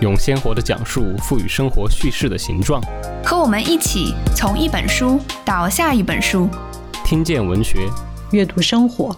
[0.00, 2.80] 用鲜活的讲述赋予生活叙事的形状。
[3.24, 6.48] 和我们一起从一本书到下一本书，
[7.04, 7.90] 听见文学，
[8.30, 9.16] 阅读生活。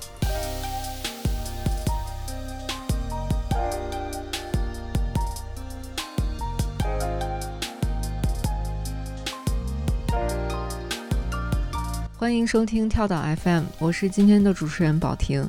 [12.16, 15.46] 欢迎收听跳岛 FM，我是今天的主持人宝婷。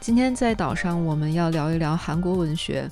[0.00, 2.90] 今天在岛上，我们要聊一聊韩国文学。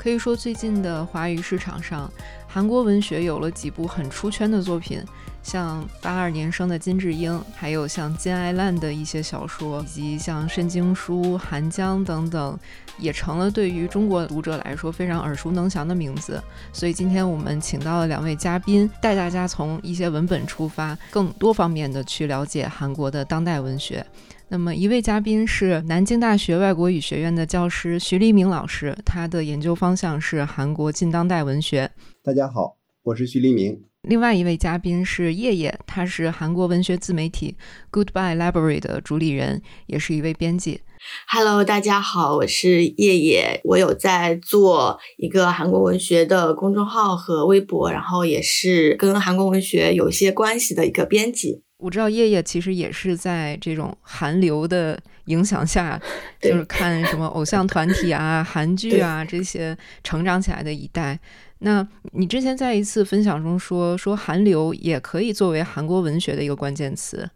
[0.00, 2.10] 可以说，最近的华语市场上，
[2.48, 5.04] 韩国文学有了几部很出圈的作品，
[5.42, 12.58] 像八二年生的金智英，还有像金爱烂的一些小说，以及像申京书、韩江等等，
[12.96, 16.42] 也成了对于中国读者来说非常耳熟能详的名字。
[16.72, 24.06] 所以今天我们请到了两位嘉宾，带大家从一些文本出发，更多方面的去了解韩国的当代文学。
[24.52, 31.88] 那么，一位嘉宾是南京大学外国语学院的教师徐黎明老师，他的研究方向是韩国近当代文学。
[32.20, 33.80] 大家好，我是徐黎明。
[34.02, 37.56] 另外一位嘉宾是叶叶，他是韩国文学自媒体
[37.92, 40.80] Goodbye Library 的主理人，也是一位编辑。
[41.28, 51.62] Hello，大家好，我是叶叶，我有在做一个韩国文学的公众号和微博，然后也是跟韩国文学有一些关系的一个编辑。
[51.80, 56.00] 我知道叶叶其实也是在这种韩流的影响下，
[56.40, 61.18] 就是看什么偶像团体啊、韩剧啊这些成长起来的一代。
[61.60, 67.28] 那你之前在一次分享中说，说韩流也可以作为韩国文学的一个关键词，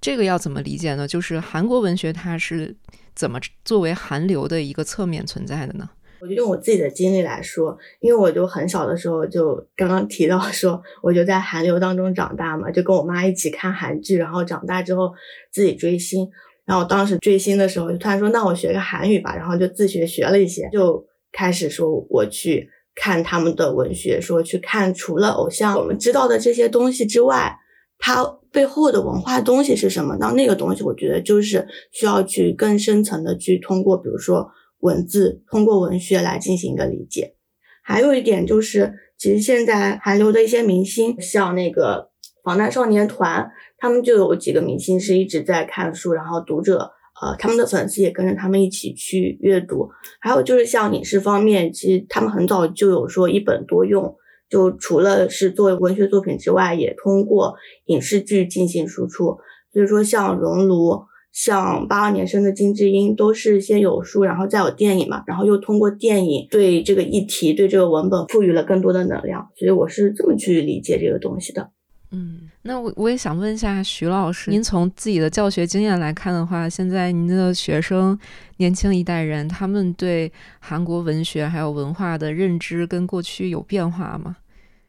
[0.00, 1.06] 这个要怎么理解呢？
[1.06, 2.74] 就是韩国文学它是
[3.14, 5.88] 怎么作为韩流的一个侧面存在的呢？
[6.22, 15.10] 我就用我自己的经历来说，因为我就很小的时候就刚刚提到说，我就在韩流当中长大嘛，就跟我妈一起看韩剧，然后长大之后
[15.50, 16.30] 自己追星，
[16.64, 27.58] 然后当时追星的时候就突然说，那我学个韩语吧，然后就自学学了一些，就开始说我去看他们的文学，说去看除了偶像我们知道的这些东西之外，
[27.98, 30.16] 它背后的文化东西是什么？
[30.20, 34.48] 那那个东西我觉得就是需要去更深层的去通过，比如说。
[34.82, 37.36] 文字通过文学来进行一个理解，
[37.84, 42.10] 还有一点就是，其实现在韩流的一些明星，像那个
[42.42, 43.48] 防弹少年团，
[43.78, 49.88] 他们就有几个明星是一直在看书，然后读者，呃，他们的粉丝也跟着他们一起去阅读。
[50.20, 54.16] 还有就是像影视方面，其实他们很早就有说一本多用，
[54.48, 57.54] 就除了是作为文学作品之外，也通过
[57.84, 59.38] 影视剧进行输出。
[59.72, 60.88] 所以说，像《熔炉》。
[61.32, 71.70] 像八二年生的金智英都是先有书，然后再有电影嘛，然后又通过电影对这个议题、对这个文本赋予了更多的能量，所以我是这么去理解这个东西的。
[72.10, 78.18] 嗯，那我我也想问一下徐老师，您从自己的教学经验来看的话，现在您的学生、
[78.58, 84.36] 年轻一代人，他们对韩国文学还有文化的认知跟过去有变化吗？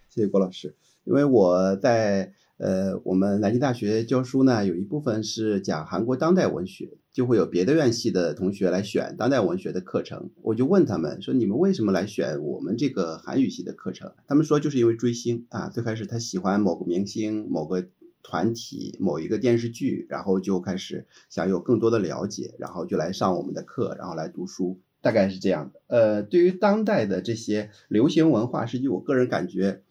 [0.10, 0.76] 谢谢郭老师，
[1.06, 2.34] 因为我在。
[2.64, 10.32] 呃，我们南京大学教书呢，有一部分是讲韩国当代文学，就会有别的院系的同学来选当代文学的课程。
[10.42, 17.86] 我就问他们说：“你们为什么来选我们这个韩语系的课程？”他们说：“就是因为追星啊，最开始他喜欢某个明星、某个
[18.22, 25.82] 团体、某一个电视剧，然后就开始想有更多的了解，然后就来上我们的课，然后来读书，大概是这样的。
[25.88, 29.82] 呃，对于当代的这些流行文化，实际我个人感觉。”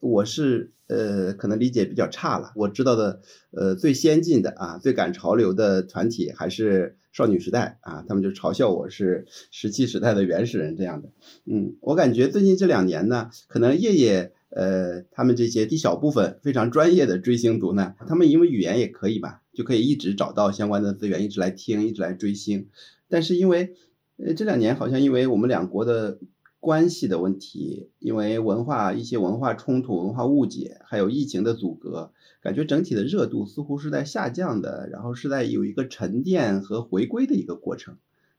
[0.00, 2.52] 我是呃，可能理解比较差了。
[2.54, 3.20] 我知道的，
[3.50, 11.10] 呃，最先进的啊，最赶潮流的团体还是少女时代啊，他们就嘲笑我是石器时代的原始人这样的。
[11.44, 22.68] 嗯，我感觉最近这两年呢，可能叶叶呃，他们这些一小部分非常专业的追星族呢，他们因为语言也可以吧，就可以一直找到相关的资源，一直来听，一直来追星。
[23.08, 23.74] 但是因为
[24.16, 26.18] 呃这两年好像因为我们两国的。
[26.60, 32.12] 关系的问题，因为文化一些文化冲突、文化误解，还有疫情的阻隔，
[32.42, 37.96] 感觉整体的热度似乎是在下降的，然后是在有一个沉淀和回归的一个过程。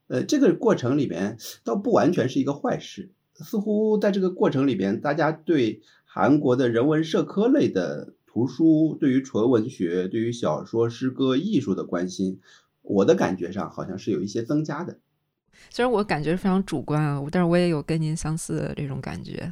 [0.07, 12.39] 呃，这个过程里边倒不完全是一个坏事，似乎在这个过程里边，大家对韩国的人文社科类的图书，对于纯文学、对于小说、诗歌、艺术的关心，
[12.81, 14.97] 我的感觉上好像是有一些增加的。
[15.69, 19.51] 虽然我感觉非常主观啊，但是我也有跟您相似的这种感觉，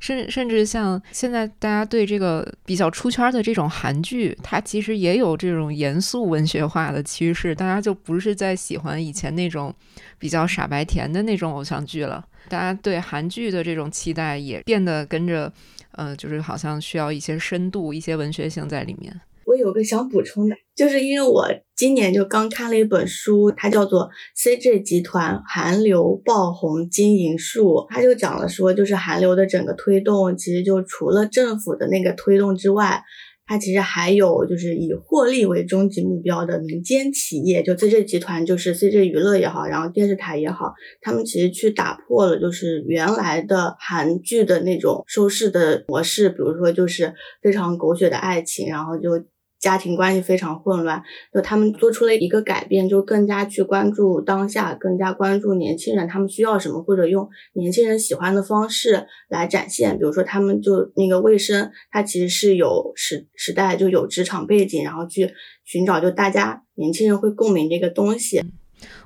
[0.00, 9.74] 甚甚至像现在大家对这个比较出圈的这种韩剧，它其实也有这种严肃文学化的趋势，大家就不是在喜欢以前那种
[10.18, 15.52] 比较傻白甜的那种偶像剧了，大家对韩剧的这种期待也变得跟着，
[15.92, 19.20] 呃，就是好像需要一些深度、一些文学性在里面。
[19.58, 21.46] 有个想补充的，就是因为我
[21.76, 24.08] 今年就刚看了一本书，它叫做
[24.58, 33.02] 《CJ 集团韩流爆红经营术》，它就讲了说，就是韩流的整个推动，其实就除了政府的那个推动之外。
[33.50, 49.24] 它其实还有就是以获利为终极目标的民间企业，就 CJ 集团，就是 CJ 娱乐也好，然后电视台也好，他们其实去打破了就是原来的韩剧的那种收视的模式，比如说就是非常狗血的爱情，然后就。
[49.58, 51.02] 家庭关系非常混乱，
[51.32, 59.98] 就他们做出了一个改变，就更加去关注当下，更加关注年轻人他们需要什么，或者用年轻人喜欢的方式来展现。
[59.98, 65.28] 比如说，他们就那个卫生，它其实是有时时代就有职场背景，然后去
[65.64, 68.40] 寻找就大家年轻人会共鸣的一个东西。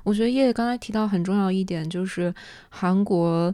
[0.03, 2.33] 我觉得叶叶刚才提到很重要一点，就是
[2.69, 3.53] 韩国。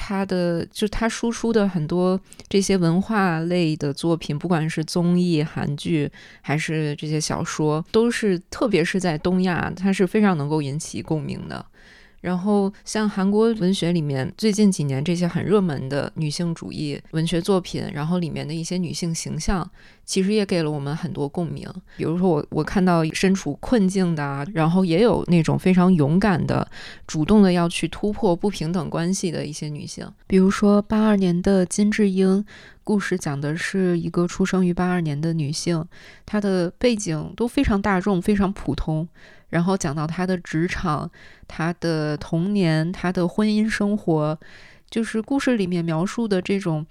[0.00, 2.18] 他的就他输出的很多
[2.48, 6.08] 这些文化类的作品，不管是综艺、韩剧
[6.40, 11.66] 还是这些小说，都是特别是在东亚，它是非常能够引起共鸣的。
[12.20, 19.68] 然后，像韩国文学里面最近几年这些很热门的女性主义文学作品，然后里面的一些女性形象，
[20.08, 21.68] 其实也给了我们很多共鸣。
[21.98, 26.66] 比如说，我我看到身处困境的，然后也有那种非常勇敢的、
[27.06, 30.10] 主动的要去突破不平等关系的一些女性。
[30.26, 32.42] 比如说，八二年的金智英，
[32.82, 35.84] 故事讲的是一个出生于八二年的女性，
[36.24, 39.06] 她的背景都非常大众、非常普通。
[39.50, 41.10] 然后讲到她的职场、
[41.46, 44.38] 她的童年、她的婚姻生活，
[44.88, 46.86] 就是故事里面描述的这种，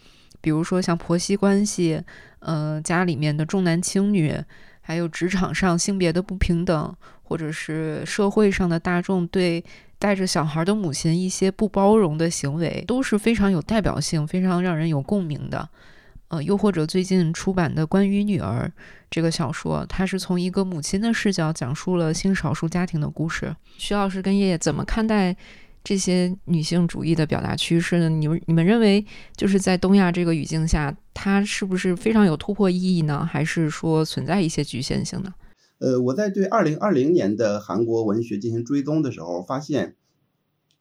[0.47, 2.01] 比如说像婆媳关系，
[2.39, 4.33] 呃，家里面的重男轻女，
[4.79, 9.61] 还有职场上性别的不平等，或者是社会上的大众对
[9.99, 15.67] 带着小孩的母亲一些不包容的行为，都是非常有代表性、非常让人有共鸣的。
[16.29, 18.71] 呃，又或者最近出版的关于女儿
[19.11, 23.53] 这个小说，它是从一个母亲的视角讲述了性少数家庭的故事。
[23.77, 25.35] 徐老师跟叶叶怎么看待
[25.87, 28.09] 这些女性主义的表达趋势呢？
[28.09, 29.05] 你们你们认为
[29.37, 33.25] 就是在东亚这个语境下，它是不是非常有突破意义呢？
[33.25, 35.33] 还是说存在一些局限性呢？
[35.79, 39.95] 呃，我在对二零二零年的韩国文学进行追踪的时候，发现，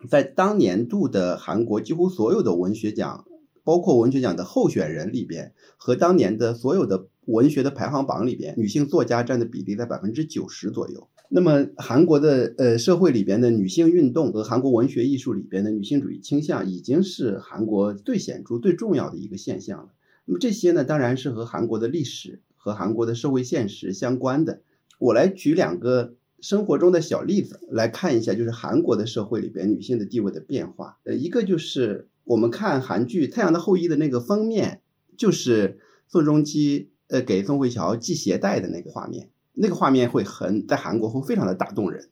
[0.09, 3.25] 在当年度的韩国几乎所有的文学奖。
[3.63, 11.09] 包括文学奖的候选人里边，和当年的所有的文学的排行榜里边，女性作家占的比例在百分之九十左右。
[11.29, 19.91] 那么韩国的呃社会里边的女性运动和韩国文学艺术里边的女性主义倾向，已经是韩国最显著、最重要的一个现象了。
[20.25, 24.61] 那么这些呢，当然是和韩国的历史和韩国的社会现实相关的。
[24.99, 30.99] 我来举两个生活中的小例子来看一下，就是韩国的社会里边女性的地位的变化。
[31.05, 32.09] 呃，一个就是。
[32.27, 34.81] 我们看韩剧《太阳的后裔》的那个封面，
[35.17, 35.79] 就是
[36.09, 42.11] 宋仲基呃给宋慧乔系鞋带的那个画面，那个画面会很在韩国会非常的打动人！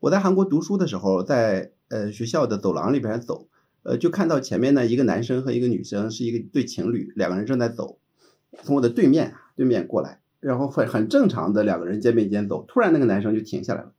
[0.00, 3.46] 我在韩国读书的时候，在呃学校的走廊里边走，
[3.82, 7.98] 呃就看到前面呢一个男生和一个女生是一个对情侣，两个人正在走，
[8.62, 13.92] 从我的对面对面过来，然后很很正常的两个人肩并肩走，突然那个男生就停下来了，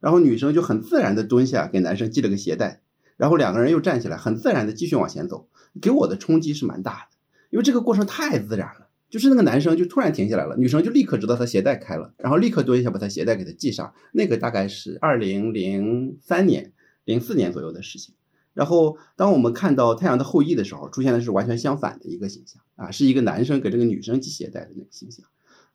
[0.00, 2.80] 然后女生就很自然的蹲下给男生系了个鞋带。
[3.18, 5.48] 然后两个人又站起来，很自然的继续往前走，
[5.80, 7.16] 给我的冲击是蛮大的，
[7.48, 8.85] 因为这个过程太自然了。
[9.08, 13.94] 就是那个男生就突然停下来了，女生就立刻知道他鞋带开了，然后立刻蹲下把他鞋带给他系上。
[14.12, 16.72] 那个大概是二零零三年、
[17.04, 18.14] 零四年左右的事情。
[18.52, 25.26] 然后当我们看到《太阳的后裔》的时候，出现的是完全相反的一个形象啊，是一个男生给这个女生系鞋带的那个形象。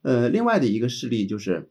[0.02, 1.70] 呃，另外的一个事例就是。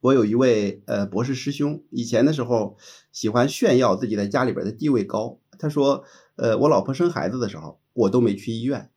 [0.00, 2.76] 我有一位呃博士师兄，以前的时候
[3.10, 5.40] 喜欢炫耀自己在家里边的地位高。
[5.58, 6.04] 他说，
[6.36, 8.90] 呃，我老婆生孩子的时候，我都没去医院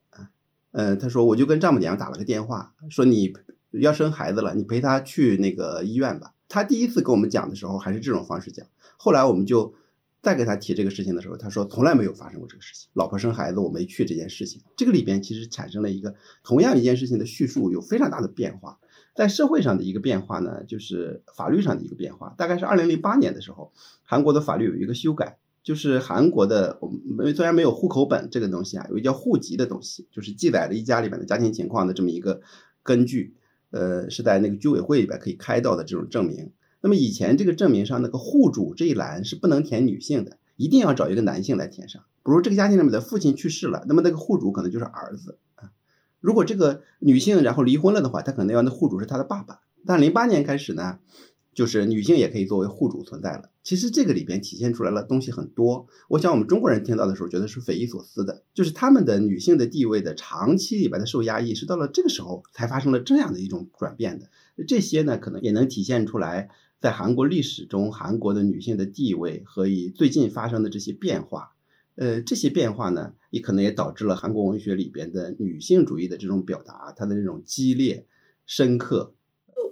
[0.72, 0.92] 啊。
[0.96, 3.34] 嗯，他说我就跟丈母娘打了个电话，说你
[3.72, 6.34] 要生孩子了，你陪她去那个医院吧。
[6.50, 9.74] 他第一次跟我们讲的时候还是这种方式讲，后来我们就
[10.22, 14.62] 再给他提这个事情的时候，他说从来没有发生过这个事情，老婆生孩子我没去这件事情。
[14.75, 16.13] 这个里边其实产生了一个
[16.44, 18.80] 同样一件事情的叙述有非常大的变化。
[19.16, 22.36] 在社会上的一个变化呢，就是法律上的一个变化。
[22.38, 23.72] 大概是二零零八年的时候，
[24.04, 32.41] 韩国的法律有一个修改，就是韩国的我们虽然没有户口本这个东西啊，有一个叫户籍的东西，就是记载了一家里面的家庭情况的这么一个
[32.82, 33.36] 根据，
[33.70, 36.51] 呃，是在那个居委会里边可以开到的这种证明。
[36.82, 42.01] 那么以前这个证明上那个户主这一栏是不能填女性的，一定要找一个男性来填上。
[42.24, 45.70] 比如这个家庭里面的父亲去世了，那么那个户主可能就是儿子啊。
[46.20, 49.62] 如果这个女性然后离婚了的话，她可能要那户主是她的爸爸。
[49.86, 51.00] 但零八年开始呢？
[51.53, 53.50] 就是女性也可以作为户主存在了。
[53.63, 55.86] 其实这个里边体现出来了东西很多。
[56.10, 64.29] 我想我们中国人听到的时候觉得是匪夷所思的，就是他们的女性的地位的长期里边的受压抑，是到了这个时候才发生了这样的一种转变的。
[64.67, 71.53] 这些呢，可能也能体现出来，在韩国历史中，韩国的女性的地位和以最近发生的这些变化。
[71.96, 78.08] 呃，这些变化呢，也可能也导致了韩国文学里边的女性主义的这种表达，它的这种激烈、
[78.46, 79.13] 深刻。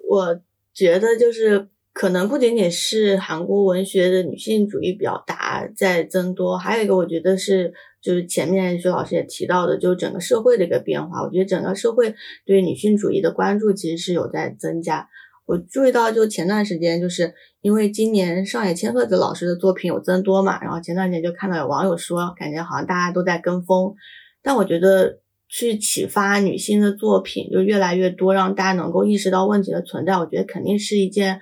[0.08, 0.42] 我。
[0.74, 11.22] 觉得就是可能不仅仅是韩国文学的女性主义表达在增多，还有一个我觉得是就是前面徐老师也提到的，就整个社会的一个变化。
[11.22, 15.08] 我觉得整个社会对女性主义的关注其实是有在增加。
[15.46, 23.94] 我注意到，就前段时间就是因为今年上野千鹤子老师的作品有增多嘛，然后前段时间就看到有网友说，感觉好像大家都在跟风，
[24.42, 25.20] 但我觉得。
[25.52, 31.42] 去启发女性的作品就越来越多，让大家能够意识到问题的存在，我觉得肯定是一件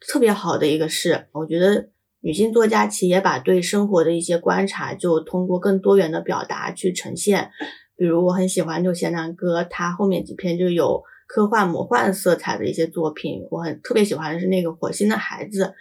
[0.00, 1.26] 特别好的一个事。
[1.32, 1.88] 我觉得
[2.20, 7.50] 女性作家其实也把对生活的一些观察，就通过更多元的表达去呈现。
[7.96, 13.42] 比如我很喜欢就贤南哥，他后面几篇就有科幻魔幻色彩的一些作品。
[13.50, 15.74] 我很特别喜欢的是那个火星的孩子，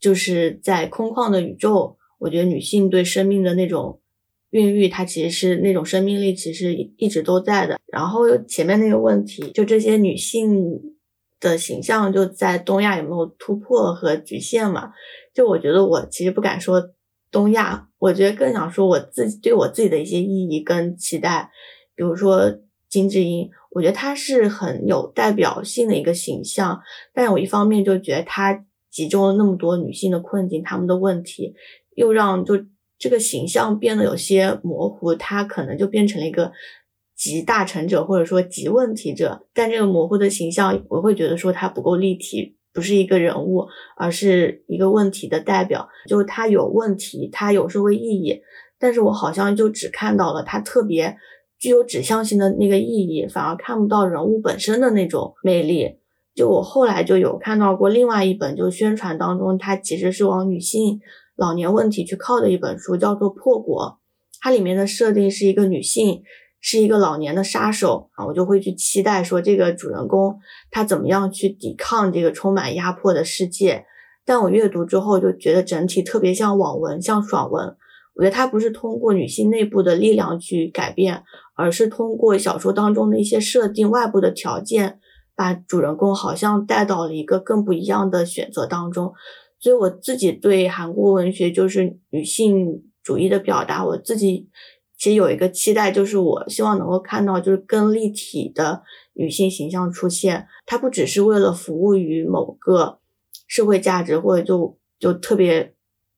[0.00, 4.00] 就是在空旷的宇宙，我觉得女性对生命的那种。
[4.54, 7.76] 孕育它其实是那种生命力，其实一直都在的。
[7.86, 10.80] 然后前面那个问题，就这些女性
[11.40, 14.92] 的形象就在东亚有没有突破和局限嘛？
[15.34, 16.80] 就我觉得我其实不敢说
[17.32, 21.50] 东亚，我觉得更想说我自己对我自己的一些意义跟期待。
[21.96, 26.80] 比如说金智英，我觉得她是很有代表性的一个形象，
[27.12, 31.54] 但我一方面就觉得她集中了那么多女性的困境，她们的问题，
[31.96, 32.54] 又让就。
[32.98, 36.52] 这个形象变得有些模糊，他可能就变成了一个
[37.16, 39.46] 集大成者，或者说集问题者。
[39.52, 45.88] 但这个模糊的形象，我会觉得说他不够立体，不是一个人物，而是一个问题的代表。
[46.06, 48.40] 就是他有问题，他有社会意义，
[48.78, 51.16] 但是我好像就只看到了他特别
[51.58, 55.98] 具有指向性的那个意义，反而看不到人物本身的那种魅力。
[56.34, 61.00] 就我后来就有看到过另外一本，就宣传当中，它其实是往女性。
[61.36, 63.82] 老年问题去靠的一本书叫做《破国》，
[64.40, 66.22] 它里面的设定是一个女性，
[66.60, 70.38] 是一个老年的杀手啊，我就会去期待说这个主人公
[70.70, 73.84] 他怎么样去抵抗这个充满压迫的世界。
[74.24, 77.76] 但我阅读之后就觉得整体特别像网文，像爽文。
[78.14, 81.24] 我觉得它不是通过女性内部的力量去改变，
[81.56, 85.00] 而是通过小说当中的一些设定、外部的条件，
[85.34, 89.12] 把主人公好像带到了一个更不一样的选择当中。
[89.64, 94.46] 所以我自己对韩国文学就是女性主义的表达，我自己
[94.98, 98.82] 其实有一个期待，就是我希望能够看到就是更立体的
[99.14, 102.98] 女性形象出现，它不只是为了服务于某个
[103.46, 105.72] 社会价值，或者就就特别。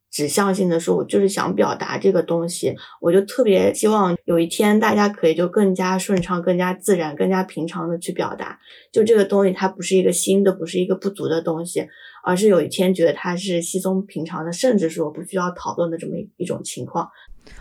[0.09, 8.59] 指向性的说，我就是想表达这个东西，我就特别希望有一天大家可以就更加顺畅、更加自然、更加平常的去表达。
[8.91, 11.87] 就这个东西，它不是一个新的，不是一个不足的东西，
[12.27, 17.09] 而是有一天觉得它是稀松平常的，甚至说不需要讨论的这么一种情况。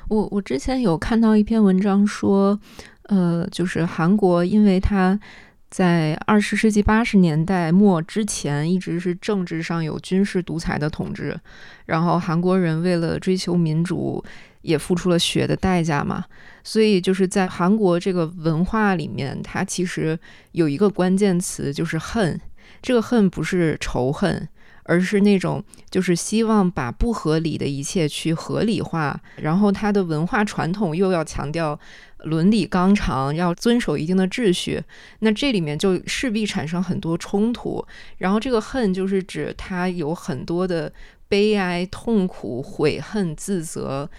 [0.10, 2.60] 我我之前有看到一篇文章说，
[3.04, 5.20] 呃，就是韩国，因为它。
[5.68, 11.38] 在二十世纪八十年代末之前，一直是政治上有军事独裁的统治，
[11.86, 14.24] 然后韩国人为了追求民主，
[14.62, 16.24] 也付出了血的代价嘛。
[16.64, 20.18] 所以就是在韩国这个文化里面，它其实
[20.54, 22.40] 有一个关键词，就是恨。
[22.82, 24.48] 这个恨不是仇恨，
[24.86, 31.80] 而是那种就是希望把不合理的一切去合理化，然后他的文化传统又要强调。
[32.26, 34.82] 伦理纲常要遵守一定的秩序，
[35.20, 37.86] 那这里面就势必产生很多冲突。
[38.18, 40.92] 然后这个恨就是指他有很多的
[41.28, 44.10] 悲哀、痛苦、悔恨、自责，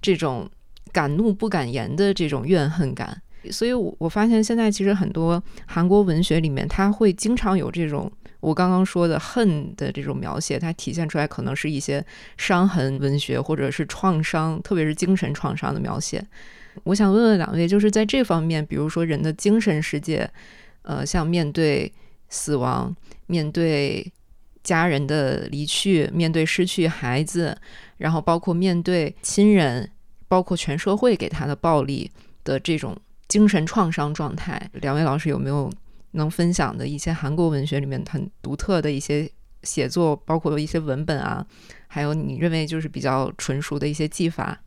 [0.00, 0.50] 这种
[0.90, 3.22] 敢怒不敢言的这种怨恨感。
[3.52, 8.10] 所以，我我发现现在其实很多韩国文学里面，它会经常有这种
[8.42, 12.04] 我刚刚说的恨的这种描写，它体现出来可能是一些
[12.36, 16.20] 伤痕文学，或者是创伤，特别是精神创伤的描写。
[16.82, 20.28] 我想问问两位，就是在这方面，比如说人的精神世界，
[20.82, 21.92] 呃，像面对
[22.30, 22.92] 死亡、
[23.26, 24.12] 面对
[24.64, 27.56] 家人的离去、面对失去孩子，
[27.98, 29.88] 然后包括面对亲人，
[30.26, 32.10] 包括全社会给他的暴力
[32.42, 32.96] 的这种
[33.28, 35.70] 精神创伤状态，两位老师有没有
[36.12, 39.30] 能分享的一些韩国文学里面很独特的一些
[39.62, 41.46] 写作，包括一些文本啊，
[41.86, 44.62] 还有你认为就是比较纯熟的一些技法？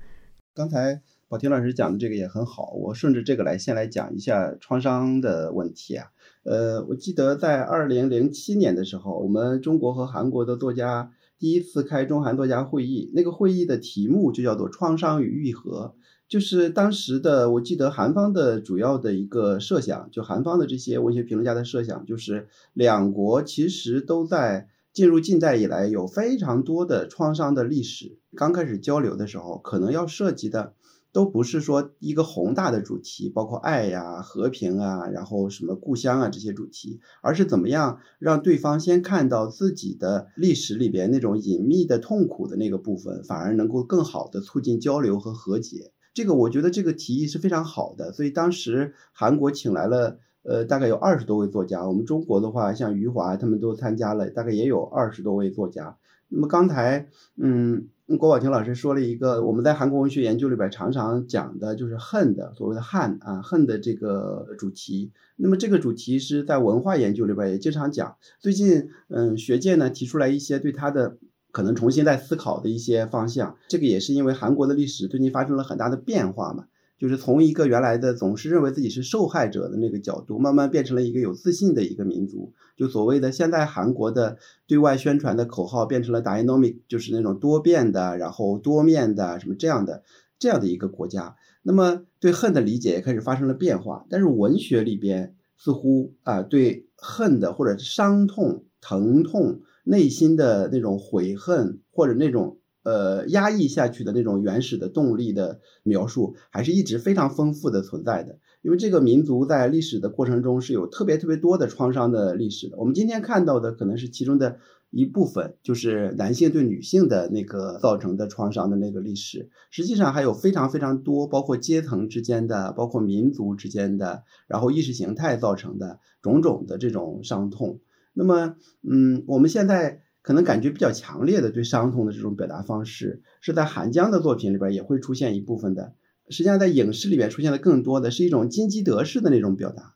[0.54, 6.08] 刚才宝婷老师讲的这个也很好，我顺着这个来先来讲一下创伤的问题啊。
[6.44, 15.96] 呃，我记得在二零零七年的时候，我们中国和韩国的作家第一次开中韩作家会议，那个会议的题目就叫做“创伤与愈合”。
[16.28, 28.18] 就是当时的，我记得韩方的主要的一个设想，就韩方的这些文学评论家的设想，就是两国其实都在进入近代以来有非常多的创伤的历史。
[28.36, 30.74] 刚开始交流的时候，可能要涉及的
[31.14, 45.92] 都不是说一个宏大的主题，包括爱呀、和平啊，然后什么故乡啊这些主题，而是怎么样让对方先看到自己的历史里边那种隐秘的痛苦的那个部分，反而能够更好的促进交流和和解。
[46.16, 55.98] 这个我觉得这个提议是非常好的，所以当时韩国请来了呃大概有二十多位作家，我们中国的话像余华他们都参加了，大概也有二十多位作家。
[56.30, 65.12] 那么刚才嗯郭宝婷老师说了一个我们在韩国文学研究里边常常讲的就是恨的所谓的汉啊恨的这个主题。
[65.36, 68.16] 那么这个主题是在文化研究里边也经常讲。
[68.40, 71.18] 最近嗯学界呢提出来一些对他的。
[71.56, 76.66] 可能重新在思考的一些方向，这个也是因为韩国的历史最近发生了很大的变化嘛，
[77.00, 82.52] 就是从一个原来的总是认为自己是受害者的那个角度，慢慢变成了一个有自信的一个民族。
[82.76, 90.04] 就所谓的现在韩国的对外宣传的口号变成了 dynamic，就是那种多变的，然后多面的什么这样的
[90.38, 91.38] 这样的一个国家。
[91.64, 99.62] 那么对恨的理解也开始发生了变化，但是文学里边似乎啊对恨的或者伤痛、疼痛。
[99.86, 108.40] 内心的那种悔恨，或者那种呃压抑下去的那种原始的动力的描述，还是一直非常丰富的存在的。
[108.62, 112.78] 因为这个民族在历史的过程中是有特别特别多的创伤的历史的。
[112.78, 114.58] 我们今天看到的可能是其中的
[114.90, 119.52] 一部分，就是男性对女性的那个造成的创伤的那个历史。
[119.70, 127.82] 实际上还有非常非常多，包括阶层之间的，包括民族之间的，然后意识形态造成的种种的这种伤痛。
[128.16, 135.94] 那么，嗯，我们现在可能感觉比较强烈的对伤痛的这种表达方式，是在韩江的作品里边也会出现一部分的。
[136.30, 139.94] 实际上，在影视里边出现的更多的是一种金基德式的那种表达，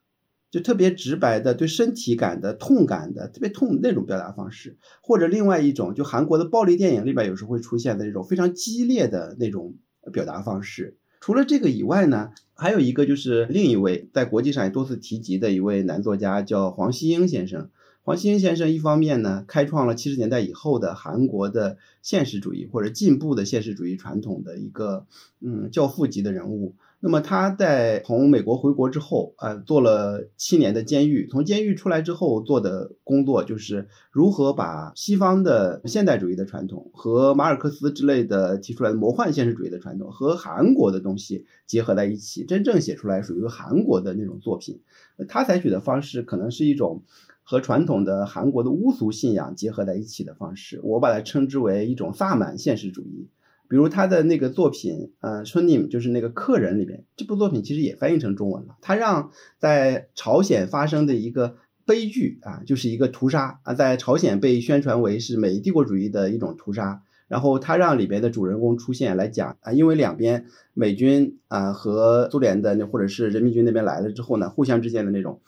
[0.52, 9.76] 就特别直白的对身体感的痛感的特别痛那种表达方式，或者另外一种，就韩国的暴力电影里边有时候会出现的这种非常激烈的那种
[10.12, 10.98] 表达方式。
[11.22, 17.70] 除了这个以外呢，还有一个就是另一位在国际上也多次提及的一位男作家，叫黄希英先生。
[18.10, 25.06] 黄兴先生一方面呢，开创了七十年代以后的韩国的现实主义或者进步的现实主义传统的一个
[25.42, 26.74] 嗯教父级的人物。
[27.02, 31.28] 那么他在从美国回国之后，啊，做了七年的监狱。
[31.30, 44.82] 从监狱出来之后做的工作就是如何把西方的现代主义的传统和马尔克斯之类的提出来的魔幻现实主义的传统和韩国的东西结合在一起，真正写出来属于韩国的那种作品。
[45.28, 47.04] 他采取的方式可能是一种。
[47.50, 53.28] 和传统的韩国的巫俗信仰结合在一起的方式，我把它称之为一种萨满现实主义。
[53.68, 58.76] 比如他的那个作品，呃，春宁就是那个客人里边，这部作品其实也翻译成中文了。
[58.82, 61.56] 他让在朝鲜发生的一个
[61.88, 67.02] 悲剧啊，就是一个屠杀啊，在朝鲜被宣传为是美帝国主义的一种屠杀。
[67.28, 75.42] 然后他让里边的主人公出现来讲啊，因为两边美军啊和苏联的那或者是人民军那边来了之后呢，互相之间的那种。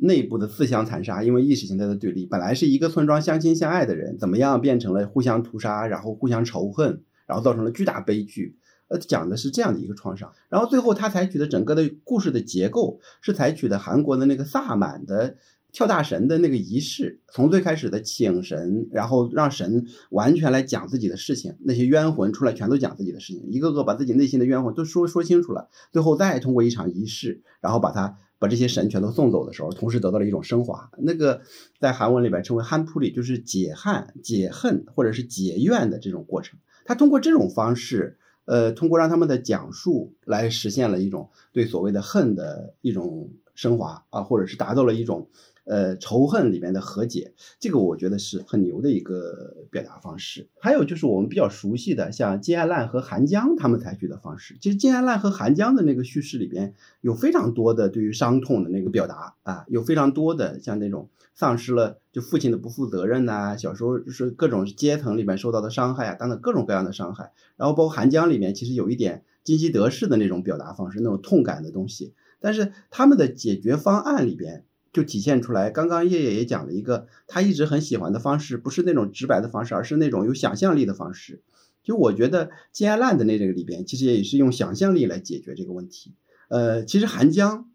[0.00, 8.56] 内部的自相残杀，因为意识形态的对立，本来是一个村庄相亲相爱的人，怎么样变成了互相屠杀，然后互相仇恨，然后造成了巨大悲剧。
[8.86, 10.32] 呃，讲的是这样的一个创伤。
[10.48, 15.36] 然后最后他采取的整个的故事的结构是采取的韩国的那个萨满的
[15.72, 28.16] 跳大神的那个仪式，从最开始的请神，然后让神完全来讲自己的事情，那些冤魂出来全都讲自己的事情，一个个把自己内心的冤魂都说说清楚了，最后再通过一场仪式，然后把它。
[28.38, 30.90] 把这些神全都送走的时候，同时得到了一种升华。
[30.98, 31.42] 那个
[31.78, 36.58] 在韩文里边称为汉普里，就是解汉、解恨或者是解怨的这种过程。
[36.84, 45.28] 他通过这种方式，呃，通过让他们的讲述来实现了一种对所谓的恨的一种升华啊，或者是达到了一种。
[45.68, 50.48] 呃，仇恨里面的和解，这个我觉得是很牛的一个表达方式。
[50.58, 54.56] 还有就是我们比较熟悉的，像金爱烂和韩江他们采取的方式。
[54.62, 67.32] 其实金爱烂和韩江的那个叙事里边有非常多的对于伤痛的那个表达啊，有非常多的像那种丧失了就父亲的不负责任呐，小时候是各种阶层里面受到的伤害啊，等等各种各样的伤害。
[67.56, 72.14] 然后包括韩江里面其实有一点金基德式的那种表达方式，那种痛感的东西。
[72.40, 74.64] 但是他们的解决方案里边。
[74.98, 75.70] 就体现出来。
[75.70, 81.40] 刚刚叶叶也讲了一个他一直很喜欢的方式，不是那种直白的方式，而是那种有想象力的方式。
[81.84, 86.14] 就我觉得金爱烂的那这个里边，其实也是用想象力来解决这个问题。
[86.48, 87.70] 呃，其实韩江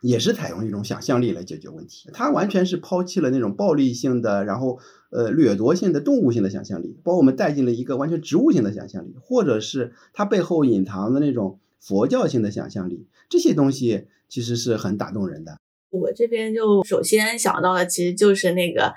[0.00, 15.58] 也是采用一种想象力来解决问题，他完全是抛弃了那种暴力性的，然后呃掠夺性的动物性的想象力，把我们带进了一个完全植物性的想象力，或者是他背后隐藏的那种佛教性的想象力，这些东西其实是很打动人的。
[15.92, 18.92] 我这边就首先想到的其实就是那个。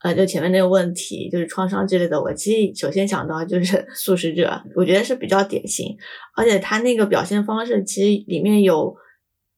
[0.00, 5.96] 呃，就前面那个问题，就是创伤之类的，我其实首先想到就是 素食者，我觉得是比较典型，
[6.36, 8.94] 而且他那个表现方式，其实里面有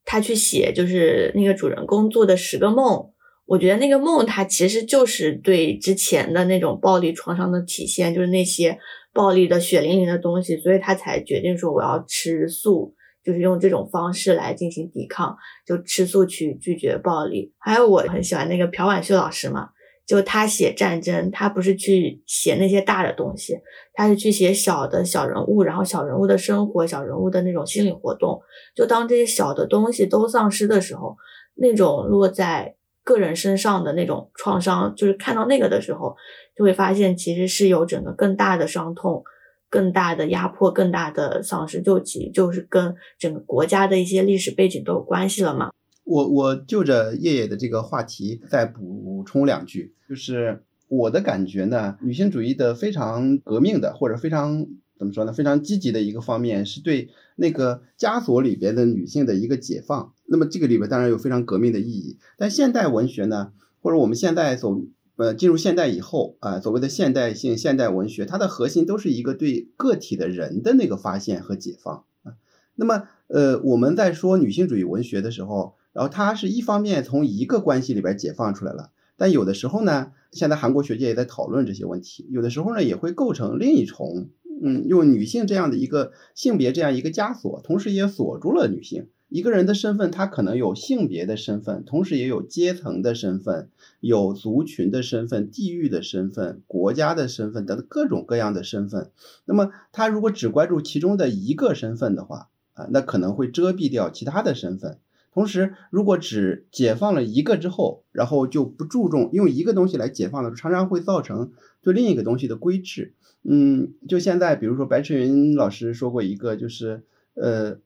[0.06, 3.10] 他去写，就是那个主人公做的十个梦，
[3.44, 8.78] 我觉得那个梦，它其实就是对之前的那种暴力创伤的体现，就是那些
[9.12, 17.52] 暴力的血淋淋的东西，所以他才决定说我要吃素，就是用这种方式来进行抵抗，就吃素去拒绝暴力。
[17.58, 19.70] 还有我很喜欢那个朴婉秀老师嘛。
[20.06, 23.56] 就他写战争，他不是去写那些大的东西，
[23.92, 28.40] 他是去写小的小人物，然后小人物的生活，小人物的那种心理活动。
[28.74, 31.16] 就当这些小的东西都丧失的时候，
[31.54, 36.16] 那种落在个人身上的那种创伤，就是看到那个的时候，
[36.56, 39.22] 就会发现其实是有整个更大的伤痛、
[39.70, 45.70] 更大的压迫、更大的丧失，就其就是跟整个国家的一些历史背景都有关系了嘛。
[46.04, 54.66] 我我就着叶叶的这个话题再补充两句，就是我的感觉呢，女性主义的非常革命的或者非常
[54.98, 60.12] 怎么说呢，非常积极的一个方面是对那个枷锁里边的女性的一个解放。
[60.26, 62.18] 那么这个里边当然有非常革命的意义。
[62.36, 64.82] 但现代文学呢，或者我们现在所
[65.20, 72.32] 呃进入现代以后啊，所谓的现代性现代文学，它的核心都是一个对个体的人的那个发现和解放啊。
[72.74, 75.74] 那么呃我们在说女性主义文学的时候。
[75.92, 84.28] 然后它是一方面从一个关系里边解放出来了，但有的时候呢，现在韩国学界也在讨论这些问题，有的时候呢也会构成另一重，
[84.62, 99.10] 嗯，用女性这样的一个性别这样一个枷锁，同时也锁住了女性一个人的身份，他可能有性别的身份，同时也有阶层的身份，有族群的身份、地域的身份、国家的身份等各种各样的身份。
[99.44, 104.98] 那么他如果只关注其中的一个身份的话，啊，那可能会遮蔽掉其他的身份。
[105.32, 113.14] 同时，如果只解放了一个之后，然后就不注重用一个东西来解放的，常常会造成对另一个东西的规制。
[113.44, 117.78] 嗯，就现在，比如说白迟云老师说过一个，就是呃，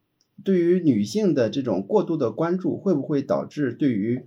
[0.43, 4.27] 对于女性的这种过度的关注，会不会导致对于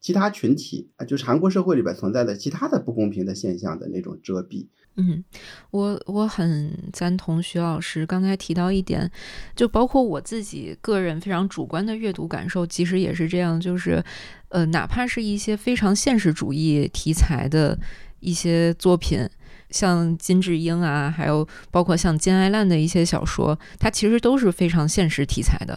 [0.00, 4.66] 其他群体啊，就是韩国社会里边存在的其他的不公平的现象的那种遮蔽？
[4.96, 5.24] 嗯，
[5.70, 9.10] 我我很赞同徐老师刚才提到一点，
[9.56, 14.04] 就包括我自己个人非常主观的阅读感受，其实也是这样，就是
[14.48, 17.78] 呃，哪怕是一些非常现实主义题材的
[18.20, 19.26] 一些作品，
[19.72, 25.76] 像金智英啊，还有包括像金爱烂的一些小说，它其实都是非常现实题材的，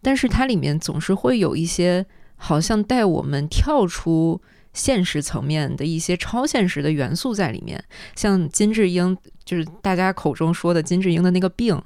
[0.00, 4.40] 但是它里面总是会有一些好像带我们跳出。
[4.72, 7.82] 现实层面的一些超现实的元素在里面，
[8.14, 11.76] 像金智英，就是大家口中说的金智英的那个病，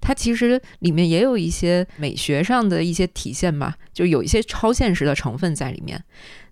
[0.00, 6.02] 它其实里面也有一些美学上的一些体现吧，就有一些超现实的成分在里面。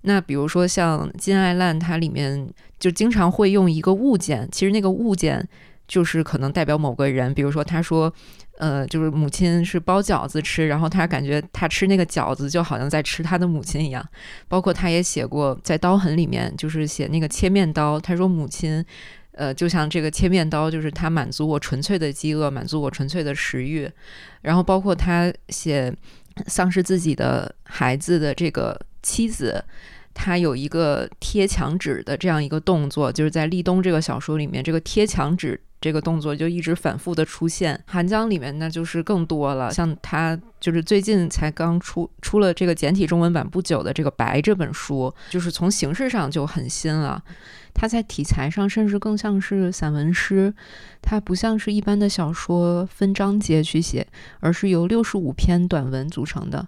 [0.02, 5.46] 那比如说像金爱烂，它里面就经常会用一个物件，其实那个物件
[5.88, 8.12] 就是可能代表某个人，比如说他说。
[8.58, 14.02] 呃，就是母亲是包饺子吃，然后他感觉他吃那个饺子就好像在吃他的母亲一样。
[14.48, 18.82] 包括他也写过在刀痕里面，就是写那个切面刀，他说母亲，
[19.36, 23.88] 呃，就像这个切面刀，就是它满足我纯粹的饥饿，满足我纯粹的食欲。
[24.42, 25.94] 然后包括他写
[26.46, 29.64] 丧失自己的孩子的这个妻子，
[30.12, 35.60] 他有一个贴墙纸的这样一个动作，就是在立冬这个小说里面，这个贴墙纸。
[35.86, 39.70] 这个动作就一直反复的出现，《韩江》里面那就是更多了。
[39.70, 47.22] 像他就是最近才刚出出了这个简体中文版不久的这个《白》这本书，就是从形式上就很新了。
[47.72, 50.52] 它在题材上甚至更像是散文诗，
[51.00, 54.04] 它不像是一般的小说分章节去写，
[54.40, 56.66] 而是由六十五篇短文组成的。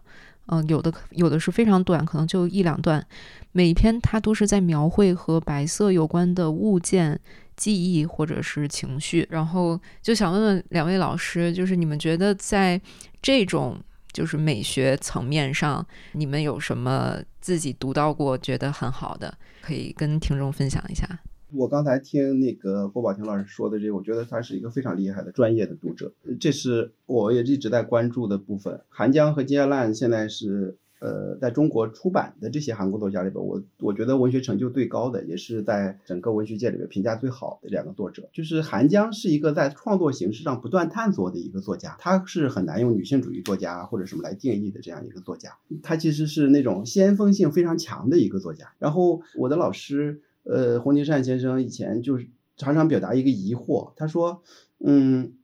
[0.49, 3.07] 嗯，有的有的是非常短，可能就一两段，
[3.53, 7.19] 每一篇它都是在描绘和白色有关的物件。
[7.59, 12.81] 记忆或者是情绪，然后就想问问两位老师，就是你们觉得在
[13.21, 13.77] 这种
[14.13, 21.05] 就是美学层面上，你们有什么自己读到过觉得很好的，可以跟听众分享一下？
[21.53, 28.81] 我刚才听那个郭宝婷老师说的这个，我觉得他是一个非常厉害的专业的读者，这是我也一直在关注的部分。
[28.89, 45.51] 韩江和金燕烂现在是呃，在中国出版的这些韩国作家里边，我我觉得文学成就最高的，也是在整个文学界里边评价最好的两个作者，就是韩江是一个在创作形式上不断探索的一个作家，他是很难用女性主义作家或者什么来定义的这样一个作家，
[45.83, 48.73] 他其实是那种先锋性非常强的一个作家。
[48.81, 54.42] 然后我的老师，呃，洪金善先生以前就是常常表达一个疑惑，他说，
[54.85, 55.35] 嗯，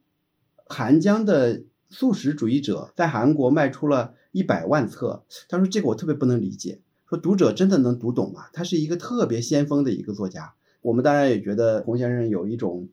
[0.66, 4.14] 韩江的素食主义者在韩国卖出了。
[4.34, 8.46] 一百万册，他说这个我特别不能理解，说读者真的能读懂吗？
[8.52, 10.54] 他是一个特别先锋的一个作家，
[10.84, 12.88] 我们当然也觉得洪先生有一种，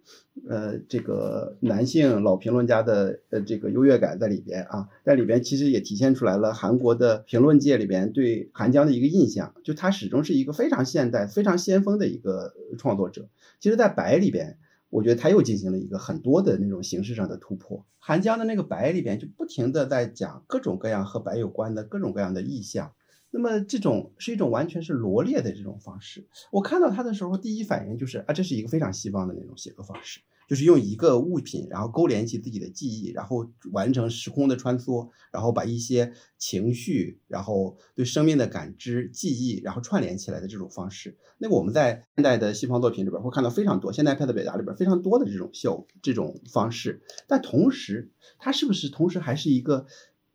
[0.48, 13.28] 呃，这个男性老评论家的呃这个优越感在里边啊，在里边其实也体现出来了韩国的评论界里边对韩江的一个印象，就他始终是一个非常现代、非常先锋的一个创作者。
[13.60, 14.58] 其实，在白里边。
[14.92, 17.86] 我觉得他又进行了一个很多的那种形式上的突破。
[17.98, 22.92] 韩江的那个白里边就不停的在讲各种各样和白有关的各种各样的意象，
[23.32, 26.28] 那么这种是一种完全是罗列的这种方式。
[26.52, 30.20] 我看到他的时候，第一反应就是啊，这是一个非常西方的那种写作方式。
[30.48, 41.16] 就是用一个物品，然后勾连起自己的记忆，然后完成时空的穿梭，然后把一些情绪，然后对生命的感知、记忆，然后串联起来的这种方式。
[41.38, 47.02] 那个我们在现代的西方作品里边会看到非常多，现代派的表达里边非常多的这种效这种方式。
[47.28, 49.86] 但同时，它是不是同时还是一个？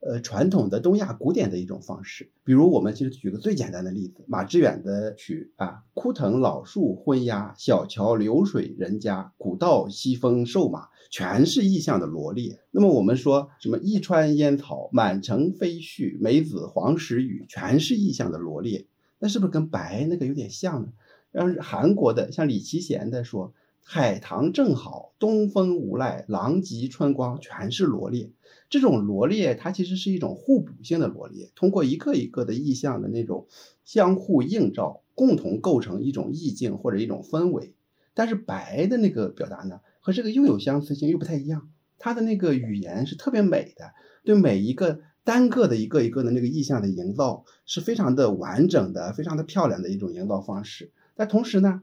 [0.08, 12.60] 呃，传统的东亚古典的一种方式，比如我们其实举个最简单的例子，马致远的曲啊，枯藤老树昏鸦，小桥流水人家，古道西风瘦马，全是意象的罗列。
[12.70, 18.86] 那么我们说什么一川烟草，满城飞絮，梅子黄时雨，全是意象的罗列。
[19.18, 20.88] 那是不是跟白那个有点像呢？
[21.32, 23.52] 让韩国的像李奇贤的说，
[23.88, 28.32] 海棠正好，东风无赖，狼藉春光，全是罗列。
[28.68, 33.46] 这种罗列，它其实是一种互补性的罗列，通过一个一个的意象的那种
[33.84, 37.76] 相互映照，共同构成一种意境或者一种氛围。
[38.12, 41.70] 但是白的那个表达呢，和这个又有相似性又不太一样。
[41.96, 43.92] 它的那个语言是特别美的，
[44.24, 50.90] 对每一个单个的一个一个的那个意象的营造是非常的完整的、非常的漂亮的一种营造方式。
[51.14, 51.82] 但同时呢，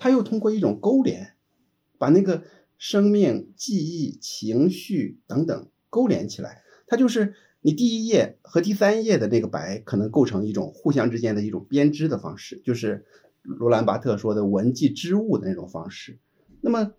[0.00, 1.34] 它又通过一种勾连，
[1.98, 2.42] 把那个
[2.78, 5.68] 生命、记忆、情绪等等。
[5.90, 13.04] 勾连起来，它就是你第一页和第三页的那个白，可能构成一种互相之间的一种编织的方式，就是
[13.42, 16.20] 罗兰巴特说的文记织物的那种方式。
[16.60, 16.92] 那么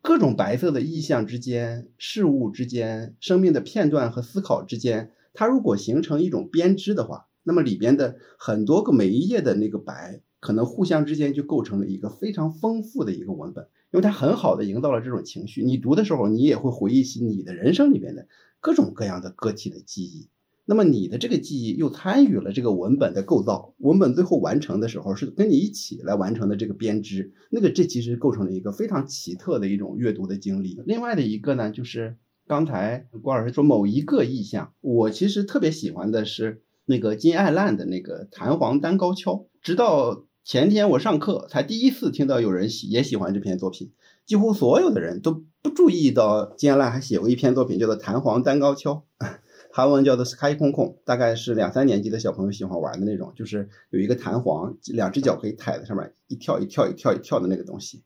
[0.00, 13.66] 各种白色的意象之间、事物之间、生命的片段和思考之间，它如果形成一种编织的话，那么里边的很多个每一页的那个白，可能互相之间就构成了一个非常丰富的一个文本。
[13.90, 18.28] 因为它很好的营造了这种情绪，你读的时候，你也会回忆起你的人生里面的
[18.60, 20.28] 各种各样的个体的记忆。
[20.66, 27.32] 那么你的这个记忆又参与了这个文本的构造，文本最后完成的时候是跟你一起来完成的这个编织。
[27.50, 30.78] 那个这其实构成了一个非常奇特的一种阅读的经历。
[30.84, 40.26] 另外的一个呢，就是刚才郭老师说某一个意象，我其实特别喜欢的是那个金爱烂的那个弹簧单高跷，直到。
[40.48, 43.92] 前天我上课才第一次听到有人喜也喜欢这篇作品，
[44.24, 49.04] 几乎所有的人都不注意到金安还写过一篇作品叫做《弹簧单高跷》，
[49.70, 58.02] 韩文叫做 Sky 空空，大概是两三年级的小朋友喜欢玩的那种，就是有一个弹簧，两只脚可以踩在上面，一跳一跳一跳一跳的那个东西。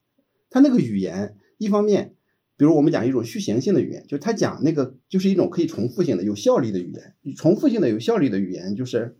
[0.49, 2.13] 它那个语言，一方面，
[2.57, 7.15] 比如我们讲一种续行性的语言，就是它讲那个就是一种可以重复性的、有效率的语言。
[7.37, 9.15] 重复性的、有效率的语言就是。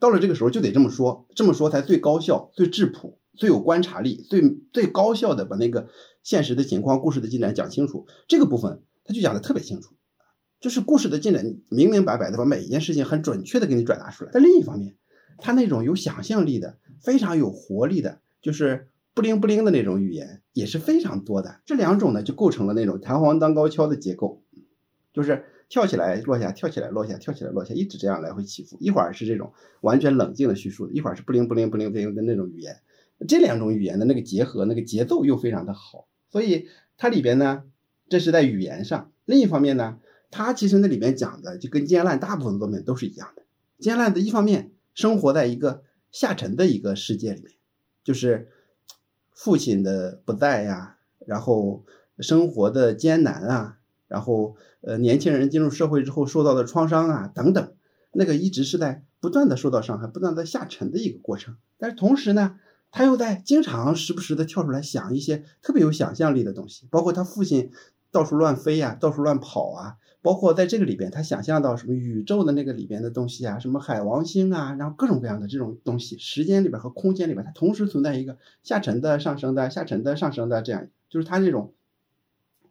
[0.00, 5.88] 到了这个时候就得这么说，这么说才最高效、最质朴、最有观察力、最最高效的把那个
[6.22, 8.06] 现实的情况、故事的进展讲清楚。
[8.26, 9.94] 这个部分他就讲的特别清楚，
[10.58, 14.30] 就是故事的进展明明白白的把每一件事情很准确的给你转达出来。
[14.32, 14.96] 但另一方面，
[15.36, 21.60] 他那种有想象力的、非常有活力的，就是不灵不灵的那种语言也是非常多的。
[21.66, 24.42] 这两种呢，就构成了那种弹簧当高跷的结构，
[25.12, 25.44] 就是。
[25.70, 28.76] 跳起来落下，跳起来落下，跳起来落下，一直这样来回起伏。
[28.80, 32.80] 一会儿是这种完全冷静的叙述，一会儿是不灵不灵不灵不灵的那种语言。
[33.28, 36.08] 这两种语言的那个结合，那个节奏又非常的好。
[36.28, 37.62] 所以它里边呢，
[38.08, 39.12] 这是在语言上。
[39.24, 40.00] 另一方面呢，
[40.32, 43.42] 它其实那里面讲的就跟金烂大部分作品都是一样的。
[43.78, 47.52] 金烂的一方面生活在一个下沉的一个世界里面，
[48.02, 48.48] 就是
[49.32, 51.84] 父亲的不在呀，然后
[52.18, 53.76] 生活的艰难啊。
[54.10, 57.72] 然后，呃，年轻人进入社会之后受到的创伤啊，等等，
[58.12, 61.56] 那个一直是在不断的受到伤害、不断的下沉的一个过程。
[61.78, 62.56] 但是同时呢，
[62.90, 67.70] 他又在经常时不时的跳出来想一些特别有想象力的东西，包括他父亲
[68.10, 81.72] 到处乱飞呀、到处乱跑啊，包括在这个里边，他想象到什么宇宙的那个里边的东西啊，什么海王星啊，然后各种各样的这种东西，时间里边和空间里边，它同时存在一个下沉的、上升的、下沉的、上升的，这样就是他这种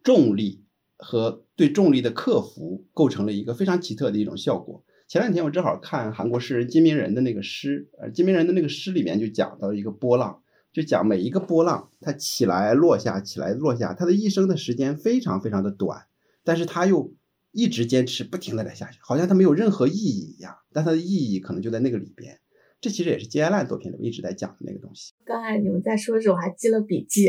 [0.02, 0.64] 重力
[1.02, 4.84] 和对重力的克服，构成了一个非常奇特的一种效果。
[5.08, 10.40] 前两天我正好看韩国诗人金明仁的那个诗，呃，金明仁的那个诗里面就讲到一个波浪，
[10.72, 16.06] 就讲每一个波浪它起来落下，起来落下，它的一生的时间非常非常的短，
[16.44, 17.12] 但是它又
[17.50, 22.38] 一直坚持，不停的在下去，好像它没有任何意义一样，但它的意义可能就在那个里边。
[22.80, 25.12] 这其实也是金爱烂作品里面一直在讲的那个东西。
[25.26, 27.28] 刚才你们在说的时候，我还记了笔记。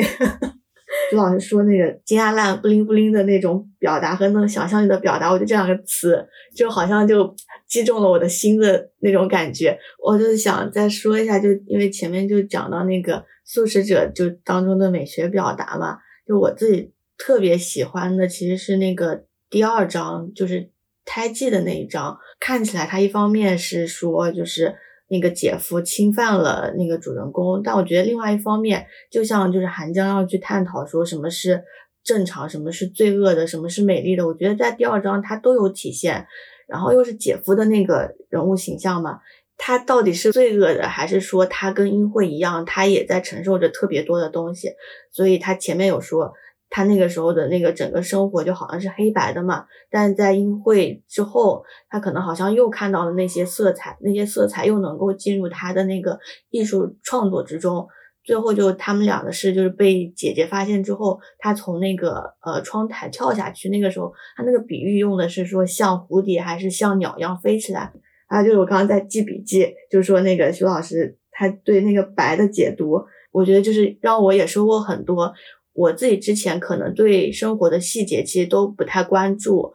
[1.12, 7.36] 朱老师说那个金爱烂布灵布灵的那种表达和那种想象力的表达，我觉得这两个词就好像就
[7.68, 9.78] 击中了我的心的那种感觉。
[10.02, 20.70] 我就想再说一下，就因为前面就讲到那个素食者就当中的美学表达嘛，就我自己特别喜欢的其实是那个第二章，就是
[21.04, 22.18] 胎记的那一章。
[22.40, 24.74] 看起来它一方面是说就是
[25.12, 31.62] 那个姐夫侵犯了那个主人公，但我觉得另外一方面，就像就是韩江要去探讨说什么是
[32.02, 36.26] 正常，什么是罪恶的，什么是美丽的，我觉得在第二章他都有体现。
[36.68, 39.20] 然后又是姐夫的那个人物形象嘛，
[39.58, 44.70] 他到底是罪恶的，还是说他跟英惠一样，他也在承受着特别多的东西？
[45.12, 46.32] 所以他前面有说，
[46.72, 56.18] 他那个时候的那个整个生活就好像是黑白的嘛，但在音会之后，他可能好像又看到了那些色彩，那些色彩又能够进入他的那个
[56.50, 57.86] 艺术创作之中。
[58.24, 63.68] 最后就他们俩的事，就是被姐姐发现之后，他从那个呃窗台跳下去。
[63.70, 67.92] 那个时候，他那个比喻用的是说像蝴蝶还是像鸟一样飞起来。
[68.28, 75.34] 还啊，就是我刚刚在记笔记，就是说那个徐老师他对那个白的解读，我觉得就是让我也收获很多。
[75.82, 79.74] 我自己之前可能对生活的细节其实都不太关注，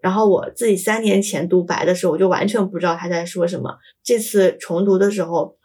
[0.00, 3.78] 然后我自己三年前读白的时候，我就完全不知道他在说什么。
[4.02, 5.56] 这次重读的时候。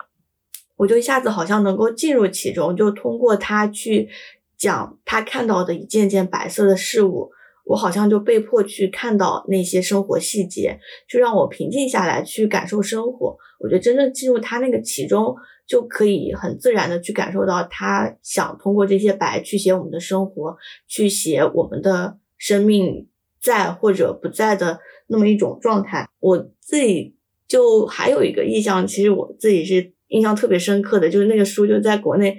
[0.79, 4.07] 我就一下子好像能够进入其中，就通过他去
[4.55, 7.31] 讲他看到的一件件白色的事物，
[7.65, 13.35] 我好像就被迫去看到那些生活细节，就让我平静下来去感受生活。
[13.59, 15.35] 我觉得真正进入他那个其中，
[15.67, 20.55] 就可以很自然的去感受到他想通过这些白去写我们的生活，
[20.87, 23.07] 去写我们的生命
[23.41, 26.07] 在或者不在的那么一种状态。
[26.19, 27.15] 我自己
[27.47, 29.93] 就还有一个印象，其实我自己是。
[30.09, 32.37] 印象特别深刻的就是那个书，就在国内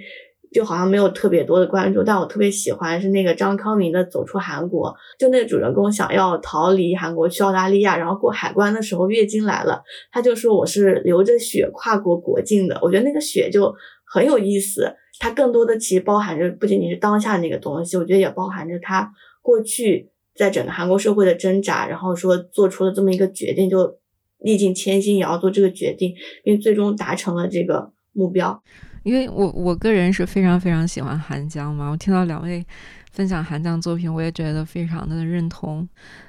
[0.53, 4.89] 就好像没有特别多的关注，但我特别喜欢是那个张康明的《走出韩国》。
[5.19, 12.79] 就那个主人公想要逃离韩国去澳大利亚，然后过海关的时候月经来了，他就说我是流着血跨过国境的。
[12.83, 19.11] 我觉得那个血就很有意思，它更多的其实包含着不仅仅是当下那个东西，我觉得也包含着他
[19.43, 23.99] 过去在整个韩国社会的挣扎，然后说做出了这么一个决定就。
[24.41, 28.63] 历尽千辛也要做这个决定，因为最终达成了这个目标。
[29.03, 32.65] 因为我我个人是非常非常喜欢韩江嘛，我听到两位
[33.13, 35.89] 分享韩江作品，我也觉得非常的认同。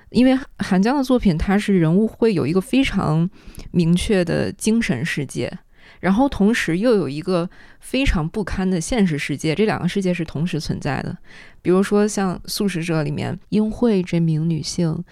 [0.09, 3.29] 因为韩江的作品，他是人物会有一个非常
[3.71, 5.51] 明确的精神世界，
[5.99, 11.15] 然后同时又有一个非常不堪的现实世界，这两个世界是同时存在的。
[11.61, 15.03] 比如说像《素食者》里面，英惠这名女性。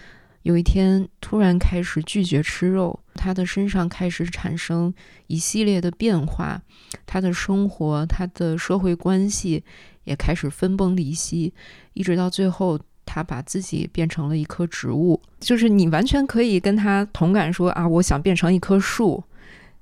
[0.48, 4.94] 有一天，突然开始拒绝吃肉，他的身上开始产生
[5.28, 6.62] 一系列的变化，
[7.06, 9.62] 他的生活、他的社会关系
[10.06, 11.54] 也开始分崩离析，
[11.92, 15.22] 一直到最后，他把自己变成了一棵植物。
[15.42, 19.22] 就是你完全可以跟他同感，说啊，我想变成一棵树。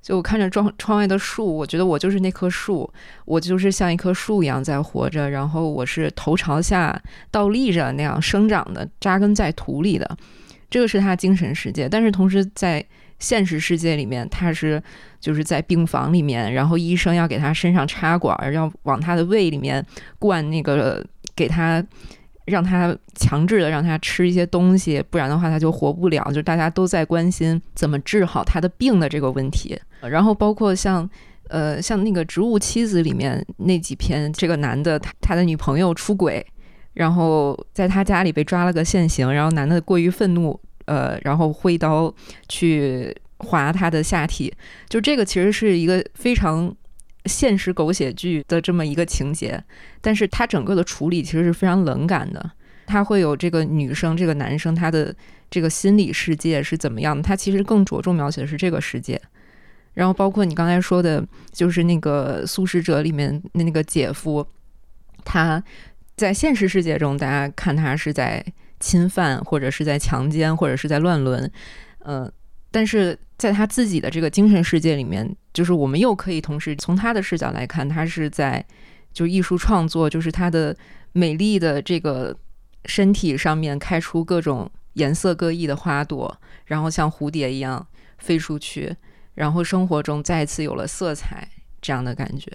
[0.02, 2.92] 就我看着窗窗外的树，我觉得我就是那棵树，
[3.24, 7.00] 我就是像一棵树一样在活着，然后我是头朝下
[7.30, 10.16] 倒立着那样生长的，扎根在土里的。
[10.68, 12.84] 这个是他精神世界，但是同时在
[13.18, 14.82] 现实世界里面，他是
[15.20, 19.84] 就是在病房里面，然后医生要给他身上插管，要往他的胃里面
[20.18, 21.82] 灌那个，给他
[22.46, 26.30] 让他强制的让他吃一些东西，不然的话他就活不了。
[26.32, 29.78] 就大家都在关心怎么治好他的病的这个问题。
[30.02, 31.08] 然后包括像
[31.48, 36.44] 呃像那个《植物妻子》里面那几篇，这个男的他他的女朋友出轨。
[36.92, 42.12] 然后在他家里被抓了个现行，然后男的过于愤怒，呃，然后挥刀
[42.48, 44.52] 去划他的下体，
[44.88, 46.74] 就这个其实是一个非常
[47.26, 49.62] 现实狗血剧的这么一个情节，
[50.00, 52.50] 但是他整个的处理其实是非常冷感的，
[52.86, 55.14] 他会有这个女生、这个男生他的
[55.50, 59.20] 这个心理世界是怎么样的，他其实更着重描写的是这个世界，
[59.94, 61.22] 然后包括你刚才说的，
[61.52, 64.46] 就是那个《素食者》里面那个姐夫，
[65.24, 65.62] 他。
[66.16, 68.42] 在现实世界中，大家看他是在
[68.80, 71.50] 侵犯，或者是在强奸，或者是在乱伦，
[72.00, 72.30] 呃，
[72.70, 78.64] 但是在他自己的这个精神世界里面，就是我们又可以同时从他的视角来看，他是在
[79.12, 80.76] 就艺术创作，就是他的
[81.12, 82.36] 美丽的这个
[82.84, 87.86] 身体上面开出各种颜色各异的花朵，然后像蝴蝶一样
[88.18, 88.94] 飞出去，
[89.34, 91.48] 然后生活中再次有了色彩
[91.80, 92.50] 这样的感觉。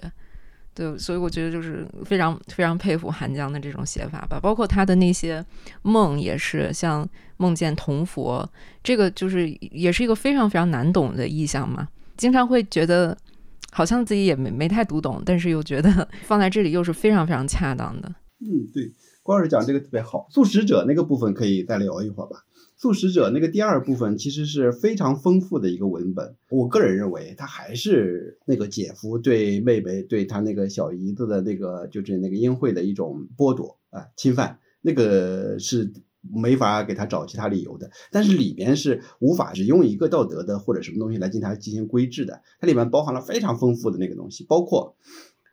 [0.74, 5.44] 对，所以我觉得就是非常非常佩服韩江的这种写法吧，包括他的那些
[5.82, 7.06] 梦也是，像
[7.36, 8.48] 梦见铜佛，
[8.82, 13.16] 这个就是也是一个非常非常难懂的意象嘛，经常会觉得
[13.70, 18.08] 好像自己也没没太读懂，但是又觉得放在这里又是非常非常恰当的。
[18.40, 18.90] 嗯，对，
[19.22, 22.38] 郭老师讲这个特别好，素食者那个部分可以再聊一会儿吧。
[22.82, 37.88] 素食者那个第二部分其实是非常丰富的一个文本，我个人认为他还是那个姐夫对妹妹对他那个小姨子的那个就是那个英惠的一种剥夺啊侵犯，那个是没法给他找其他理由的。
[38.10, 44.96] 但是里边是无法只用一个道德的或者什么东西来进行进行规制的，它里面包含了非常丰富的那个东西，包括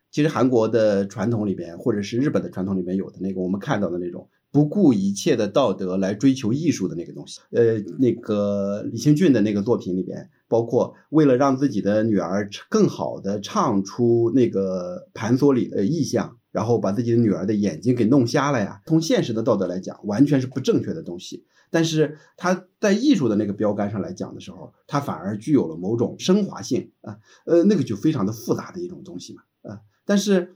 [0.09, 4.27] 其实韩国的传统里边或者是日本的传统里面有的那个我们看到的那种。
[4.51, 18.81] 不顾一切的道德来追求艺术的那个东西，呃，那个李清俊的那个作品里边，包括为了让自己的女儿更好的唱出那个盘索里的意象，然后把自己的女儿的眼睛给弄瞎了呀。
[18.87, 21.45] 从现实的道德来讲，完全是不正确的东西。
[21.69, 30.55] 但是他在艺术的那个标杆上来讲的时候，他反而具有了某种升华性啊，呃，那个就非常的复杂的一种东西嘛，啊，但是。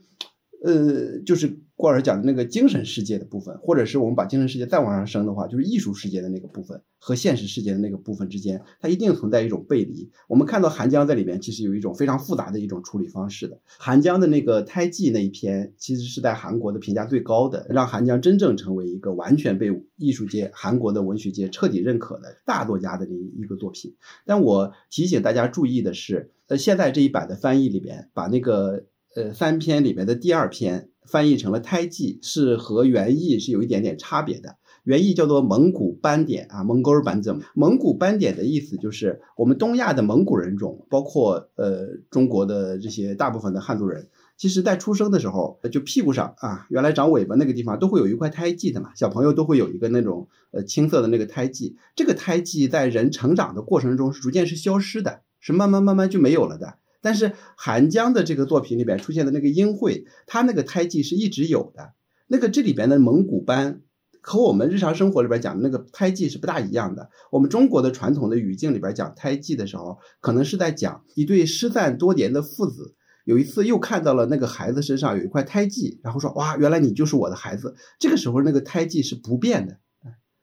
[0.66, 10.08] 呃，就是郭老师讲的那个精神世界的部分，或者是我们把精神世界再往上升的话，就是艺术世界的那个部分和现实世界的那个部分之间，它一定存在一种背离。
[10.28, 13.60] 我们看到韩江在里面其实有一种非常复杂的一种处理方式的。
[13.66, 23.96] 韩江的那个《胎记》那一篇，其实是在韩国的评价最高的，让韩江真正成为一个完全被艺术界、韩国的文学界彻底认可的大作家的这一个作品。
[24.24, 28.84] 但我提醒大家注意的是，呃，现在这一版的翻译里边把那个。
[29.16, 34.56] 呃，三篇里面的第二篇翻译成了胎记，是和原意是有一点点差别的。
[34.84, 51.78] 原意叫做蒙古斑点啊，蒙古尔斑怎蒙古斑点的意思就是我们东亚的蒙古人种，包括呃中国的这些大部分的汉族人，其实在出生的时候就屁股上啊，原来长尾巴那个地方都会有一块胎记的嘛，小朋友都会有一个那种呃青色的那个胎记。
[51.96, 56.74] 这个胎记在人成长的过程中是逐渐是消失的，是慢慢慢慢就没有了的。
[57.04, 61.92] 但是韩江的这个作品里边出现的那个英惠，他那个胎记是一直有的。
[62.28, 63.82] 那个这里边的蒙古斑
[64.22, 67.10] 和我们日常生活里边讲的那个胎记是不大一样的。
[67.30, 72.94] 我们中国的传统的语境里边讲胎记的时候，可能是在讲一对失散多年的父子，
[73.26, 77.76] 有一次又看到了那个孩子身上有一块胎记，然后说哇，原来你就是我的孩子。
[77.98, 79.76] 这个时候那个胎记是不变的，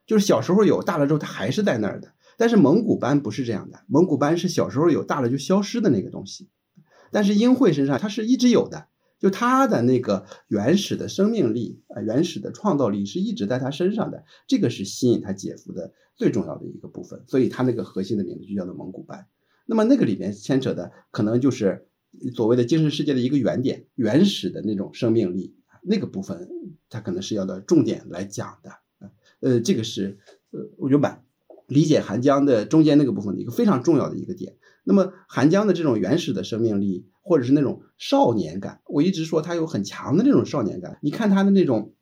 [0.05, 2.13] 就是小时候有，大了之后它还是在那儿的。
[2.41, 6.49] 但是蒙古斑不是这样的，蒙古斑是小时候有，大了就消失的那个东西。
[7.11, 8.87] 但是英惠身上它是一直有的，
[9.19, 17.23] 就它的那个原始的生命力啊，原始的创造力是一直在他身上的，这个是吸引他姐夫的最重要的一个部分。
[17.27, 19.27] 所以他那个核心的名字就叫做蒙古斑。
[19.67, 21.85] 那么那个里面牵扯的可能就是
[22.33, 26.49] 所谓的精神世界的一个原点，原始的那种生命力那个部分，
[26.89, 28.71] 它可能是要的重点来讲的。
[29.41, 30.17] 呃，这个是
[30.49, 31.23] 呃，我觉得蛮。
[31.71, 34.57] 理解韩江的中间那个部分的一个非常重要的一个点。
[34.83, 40.99] 那么韩江的这种原始的生命力，或者是那种少年感，我一直说他有很强的那种少年感。
[41.01, 41.93] 你看他的那种，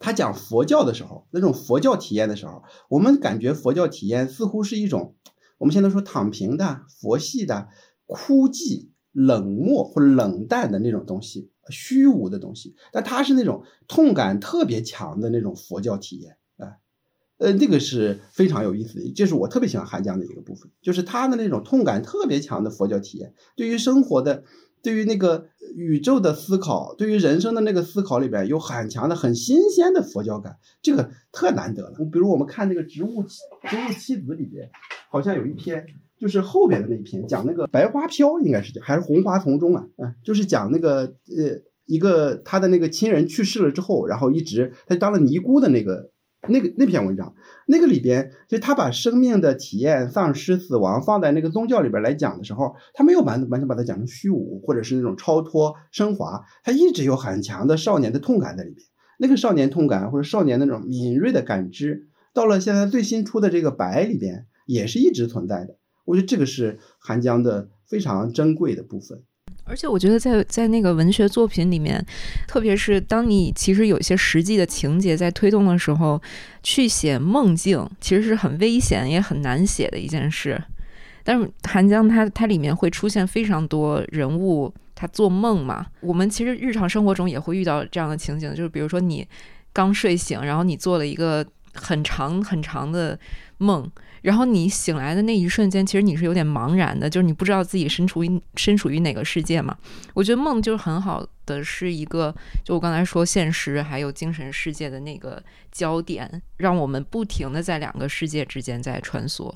[0.00, 5.14] 他讲佛教的时候，那种佛教体验的时候，我们感觉佛教体验似乎是一种
[5.58, 7.68] 我们现在说躺平的、佛系的、
[8.06, 12.74] 枯寂、冷漠或冷淡的那种东西，虚无的东西。
[12.90, 16.38] 但他是那种痛感特别强的那种佛教体验。
[17.40, 24.44] 呃，那个是非常有意思的，这是我特别喜欢韩江的一个部分，就是他的那种痛感特别强的佛教体验，对于生活的，
[24.82, 31.92] 对于那个宇宙的思考，对于人生的那个思考里边有很强的、很新鲜的佛教感，这个特难得了。
[32.12, 34.68] 比如我们看那个《植物植物妻子》里边，
[35.10, 35.86] 好像有一篇，
[36.18, 46.10] 就是后边的那一篇，讲那个白花飘，应该是还是红花丛中啊，嗯，就是讲那个呃一个他的那个亲人去世了之后，然后一直他当了尼姑的那个。
[46.48, 47.34] 那个那篇文章，
[47.66, 58.86] 那个里边，就他把生命的体验、丧失、死亡放在那个宗教里边来讲的时候，他没有完完全把它讲成虚无，或者是那种超脱升华，他一直有很强的少年的痛感在里边。
[59.18, 65.76] 那个少年痛感或者少年那种敏锐的感知，到了现在最新出的这个白里边，也是一直存在的。
[66.06, 69.22] 我觉得这个是韩江的非常珍贵的部分。
[69.70, 72.04] 而且我觉得在在那个文学作品里面，
[72.48, 76.20] 特别是当你其实有一些实际的情节在推动的时候，
[76.60, 80.60] 去写梦境其实是很危险也很难写的一件事。
[81.22, 85.86] 但是韩江他他里面会出现非常多人物，他做梦嘛。
[86.00, 89.24] 我们其实日常生活中也会遇到这样的情景，就是比如说你
[89.72, 93.16] 刚睡醒，然后你做了一个很长很长的
[93.58, 93.88] 梦。
[94.22, 99.76] 然后你醒来的那一瞬间，其实你是有点茫然的，就是你不知道自己身处于身处于哪个世界嘛。
[100.14, 105.42] 我觉得梦就是很好的，是一个就我刚才说现实还有精神世界的那个
[105.72, 109.52] 焦点，让我们不停的在两个世界之间在穿梭。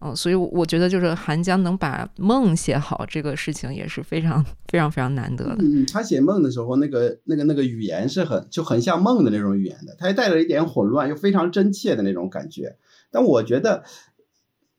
[0.00, 5.56] 嗯，所以我觉得就是韩江能把梦写好这个事情也是非常 非常非常难得的。
[5.60, 12.76] 嗯，他写梦的时候，那个那个那个语言是很就很像梦的那种语言的，他还带了一点混乱，又非常真切的那种感觉。
[13.14, 13.84] 但我觉得，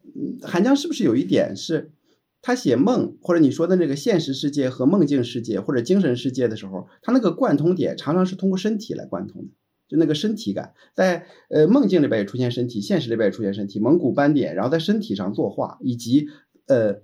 [0.04, 1.94] 嗯，韩江是不是有一点是，
[2.42, 9.48] 他写梦或者你说的那个现实世界和梦境世界或者精神世界的时候，他那个贯通点常常是通过身体来贯通的，
[9.88, 16.28] 就那个身体感，在呃梦境里边也出现身体，现实里边也出现身体，蒙古斑点，然后在身体上作画，以及
[16.68, 17.02] 呃。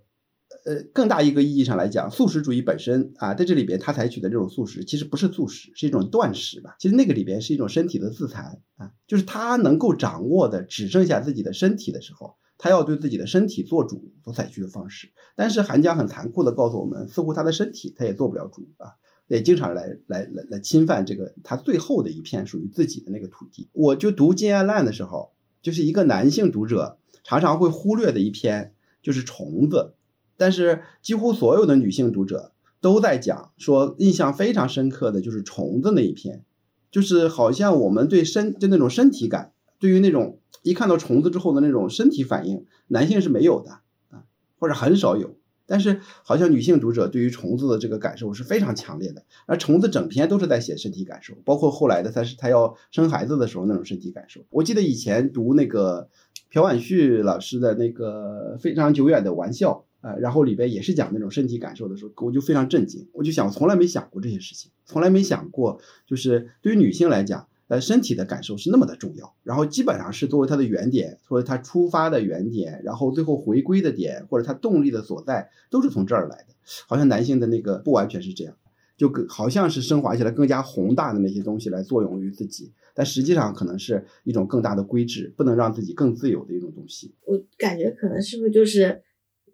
[0.64, 6.76] 呃，更大一个意义上来讲，素食主义本身啊，在这里边他采取的这种素食，其实不是素食，是一种断食吧。
[6.80, 15.12] 其实那个里边是一种身体的自残啊，就是他能够掌握的只剩下自己的身体的时候，他要对自己的身体做主所采取的方式。
[15.36, 18.93] 但是韩江很残酷的告诉我们，似乎他的身体他也做不了主啊，
[19.28, 23.68] 也经常来来来来侵犯这个他最后的一片属于自己的那个土地。
[23.72, 25.32] 我就读《金安烂》的时候，
[25.64, 29.95] 就是一个男性读者常常会忽略的一篇，就是虫子。
[30.42, 36.44] 但是几乎所有的女性读者都在讲说，印象非常深刻的就是虫子那一篇，
[36.89, 44.24] 就是好像我们对身就那种身体感，对于那种一看到虫子之后的那种身体反应，男性是没有的啊，
[44.58, 45.36] 或者很少有。
[45.68, 54.42] 但是好像女性读者对于虫子的这个感受是非常强烈的，而虫子整篇都是在写身体感受，包括后来的他是他要生孩子的时候那种身体感受。
[54.50, 56.10] 我记得以前读那个
[56.50, 59.86] 朴婉旭老师的那个非常久远的玩笑。
[60.02, 76.56] 呃，然后里边也是讲那种身体感受的时候，我就非常震惊，我就想，我从来没想过这些事情，从来没想过，就是对于女性来讲，呃，身体的感受是那么的重要，然后基本上是作为它的原点，作为它出发的原点，然后最后回归的点或者它动力的所在，都是从这儿来的。
[76.88, 78.56] 好像男性的那个不完全是这样，
[78.97, 87.14] 就更好像是升华起来更加宏大的那些东西来作用于自己，但实际上可能是一种更大的规制，不能让自己更自由的一种东西。
[87.26, 89.04] 我感觉可能是不是就是。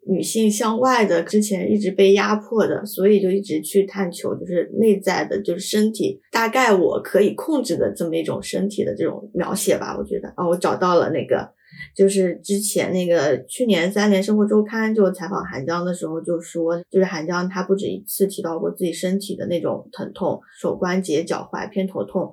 [0.09, 9.95] 女性向外的之前一直被压迫的，所以就一直去探求，就是内在的，就是身体大概我可以控制的这么一种身体的这种描写吧。
[9.97, 11.49] 我觉得啊，我找到了那个，
[11.95, 22.31] 就是之前那个去年三联生活周刊就采访韩江的时候就说，就是韩江他不止一次提到过自己身体的那种疼痛，手关节、脚踝、偏头痛，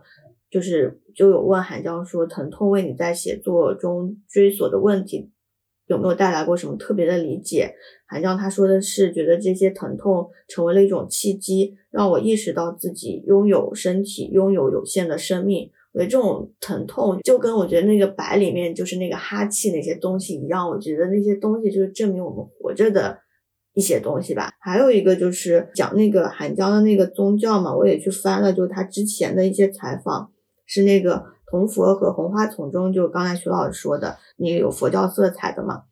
[0.50, 5.30] 就是就有问韩江说，疼痛为你在写作中追索的问题。
[5.86, 7.74] 有没有带来过什么特别的理解？
[8.06, 15.70] 韩江他说的是，觉得这些疼痛成为了一种契机，让我意识到自己拥有身体，拥有有限的生命。
[15.92, 23.18] 我觉得这种疼痛就跟我觉得那个白里面就是那个哈气那些东西一样，我觉得那些东西就是证明我们活着的
[23.74, 24.50] 一些东西吧。
[24.60, 30.30] 还有一个就是讲那个韩江的那个宗教嘛，我也去翻了，就是他之前的一些采访，
[30.66, 31.33] 是那个。
[31.54, 35.82] 红佛和红花丛中，就刚才徐老师说的，那个有佛教色彩的嘛？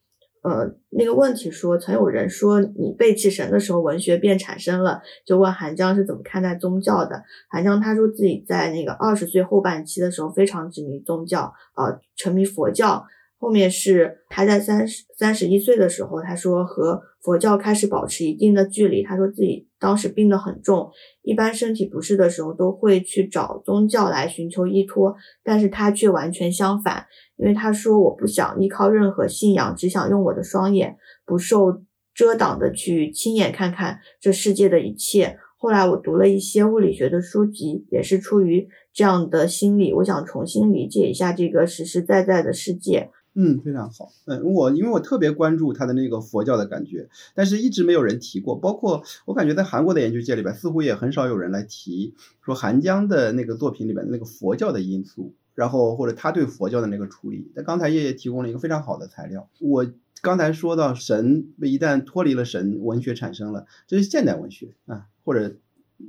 [0.43, 5.01] 呃，那个问题说，曾有人说你背弃神的时候，文学便产生了。
[5.25, 7.23] 就问韩江是怎么看待宗教的？
[7.49, 13.05] 韩江他说自己在那个二十岁后半期的时候非常执迷宗教，呃，沉迷佛教。
[13.39, 19.05] 后面是他在三十三十一岁的时候，他说和佛教开始保持一定的距离。
[19.05, 20.89] 他说自己当时病得很重，
[21.22, 25.12] 一般身体不适的时候都会去找宗教来寻求依托，
[25.43, 27.05] 但是他却完全相反，
[27.37, 31.83] 因为他说我不想依靠任何信仰，只想用我的双眼不受
[32.14, 35.37] 遮挡的去亲眼看看这世界的一切。
[35.59, 43.11] 后来我读了一些物理学的书籍，也是出于这样的心理，我想重新理解一下这个实实在在的世界。
[43.35, 44.12] 嗯，非常好。
[44.26, 48.55] 嗯，我因为我特别关注他的那个佛教的感觉，但是一直没有人提过。
[48.55, 52.14] 包括我感觉在韩国的研究界里边，似乎也很少有人来提
[52.45, 57.51] 说韩江的那个作品里边的那个佛教的因素，然后或者他对佛教的那个处理。
[57.55, 59.49] 但刚才叶叶提供了一个非常好的材料。
[59.61, 59.87] 我
[60.20, 65.57] 刚才说到神一旦脱离了神，文学产生了，这是现代文学啊，或者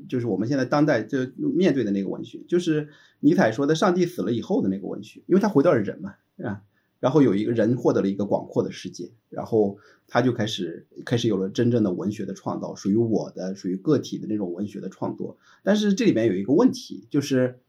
[0.10, 2.90] 就是我们现在当代就面对的那个文学，就是
[3.22, 6.62] 尼采说的上帝死了以后的那个文学，因为他回到了人嘛，啊。
[7.04, 9.78] 然后有一个人获得了一个广阔的世界，然后
[10.08, 15.38] 他就开始开始有了真正的文学的创造，属于我的、属于个体的那种文学的创作。
[15.64, 17.60] 但是这里面有一个问题，就是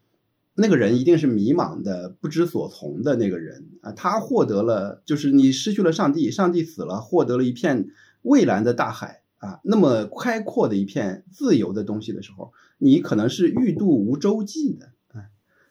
[0.54, 7.88] 那个人一定是迷茫的、不知所从的那个人啊，他获得了，就是你失去了上帝，上帝死了，获得了一片
[8.22, 14.93] 蔚蓝的大海啊，那么开阔的一片自由的东西的时候，你可能是欲渡无舟楫的。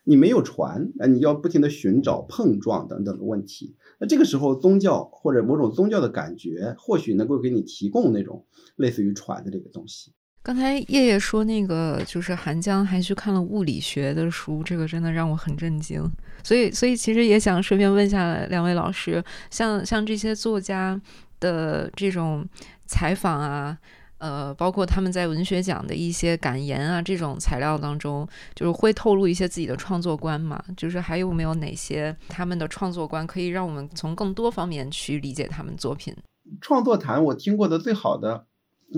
[0.04, 3.76] 你没有船，啊，你要不停的寻找、碰撞等等的问题。
[4.00, 8.46] 那这个时候，宗教或者某种宗教的感觉，或许能够给你提供那种
[8.76, 10.12] 类似于船的这个东西。
[10.42, 16.04] 刚才叶叶说那个，就是韩江还去看了物理学的书，这个真的让我很震惊。
[16.44, 21.00] 所以，所以其实也想顺便问一下两位老师，像像这些作家
[21.40, 22.46] 的这种
[22.86, 23.78] 采访啊。
[24.24, 30.64] 呃，包括他们在文学奖的一些感言啊，这种材料当中，就是会透露一些自己的创作观嘛。
[30.78, 36.16] 就是还有没有哪些他们的创作观，可以让我们从更多方面去理解他们作品？
[36.62, 38.46] 创作谈我听过的最好的、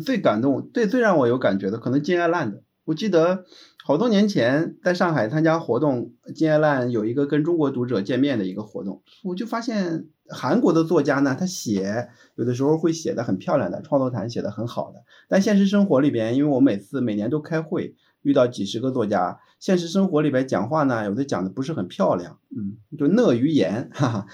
[0.06, 2.62] 最感动、最最让我有感觉的，可能金爱烂的。
[2.84, 3.46] 我记得
[3.88, 10.08] 好多年前在上海参加活动，金爱烂有一个跟中国读者见面的一个活动，我就发现。
[10.28, 24.26] 韩国的作家呢，他写有的时候会写的很漂亮的创作谈写的很好的，但现实生活里边，因为我每次每年都开会，遇到几十个作家，现实生活里边讲话呢，有的讲的不是很漂亮，嗯，就讷于言，哈哈。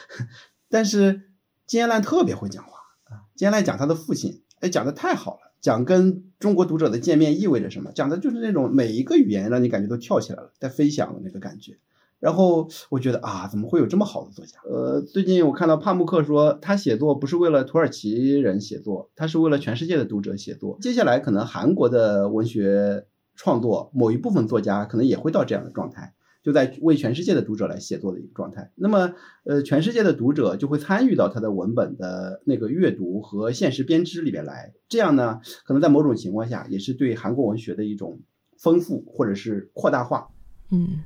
[0.69, 1.23] 但是
[1.67, 2.71] 金燕烂特别会讲话
[3.09, 11.77] 啊，金燕烂讲他的父亲，哎，讲的太好了，讲跟中国读者的见面意味着什么，讲的就是那种每一个语言让你感觉都跳起来了，在飞翔的那个感觉。
[12.19, 14.57] 然后我觉得啊，怎么会有这么好的作家？
[14.65, 20.77] 呃，最近我看到帕慕克说，他写作不是为了土耳其人写作，他是为了全世界的读者写作。
[20.81, 26.13] 接下来可能韩国的文学创作某一部分作家可能也会到这样的状态，
[26.43, 28.71] 就在为全世界的读者来写作的一个状态。
[28.75, 29.13] 那么，
[29.43, 34.73] 呃，全世界的读者就会参与到他的文本的那个阅读和现实编织里边来。
[34.89, 38.19] 这样呢，可能在某种情况下也是对韩国文学的一种
[38.57, 40.27] 丰富或者是扩大化。
[40.71, 41.03] 嗯。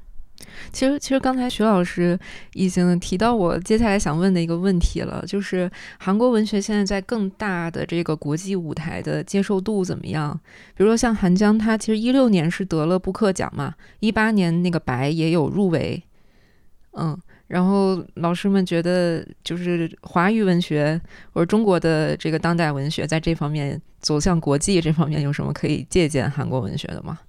[0.71, 2.17] 其实，其实刚才徐老师
[2.53, 5.69] 已经提到我接下来想问的一个问题了，就是
[5.99, 10.39] 韩国文学现在在更大的这个国际舞台的接受度怎么样？
[10.75, 16.01] 比如说像韩江，他其实一六年是得了布克奖嘛，一八年那个白也有入围，
[16.93, 17.17] 嗯，
[17.47, 20.99] 然后老师们觉得就是华语文学
[21.31, 27.19] 或者中国的这个当代文学在这方面走向国际这方面有什么可以借鉴韩国文学的吗？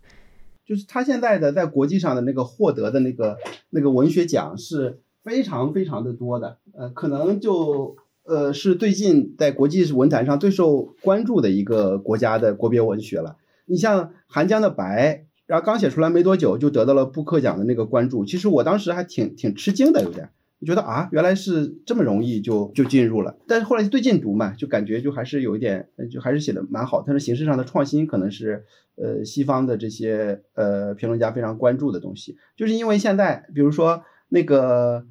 [0.66, 3.38] 就是他现在的在国际上的那个获得的那个
[3.70, 13.36] 那个文学奖是非常非常的多的，呃，可能就呃是最近在国际文坛上最受关注的一个国家的国别文学了。
[13.64, 15.14] 你像韩江的《白》，
[15.46, 20.30] 然后刚写出来没多久就得到了布克奖的那个关注，其实我当时还挺挺吃惊的，有点。
[20.66, 27.02] 觉得啊，原来是这么容易就就进入了，但是后来最近读嘛，就感觉就还是有一点，就还是写的蛮好。
[27.06, 28.64] 但是形式上的创新可能是
[28.96, 35.06] 呃西方的这些呃评论家非常关注的东西，就是因为现在比如说那个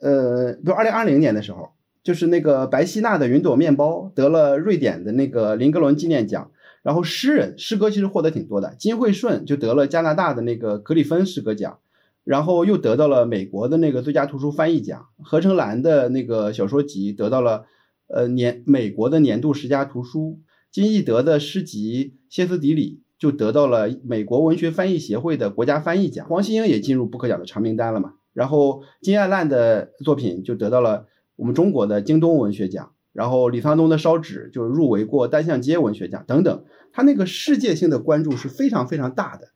[0.00, 1.70] 呃，比如二零二零年的时候，
[2.02, 6.50] 就是那个白希娜的《云朵面包》得了瑞典的那个林格伦纪念奖，
[6.82, 11.78] 然后诗人诗歌其实获得挺多的，金惠顺就得了加拿大的那个格里芬诗歌奖。
[12.24, 17.66] 然后又得到了美国的那个最佳图书翻译奖，何成兰的那个小说集得到了，
[18.08, 20.40] 呃年美国的年度十佳图书，
[20.72, 28.14] 金义德的诗集《歇斯底里》就得到了美国文学翻译协会的国家翻译奖，黄希英也进入不可奖的长名单了嘛。
[28.32, 31.06] 然后金爱烂的作品就得到了
[31.36, 39.48] 我们中国的京东文学奖，然后李沧东的烧纸就入围过单向街文学奖等等，他那个世界性的关注是非常非常大的。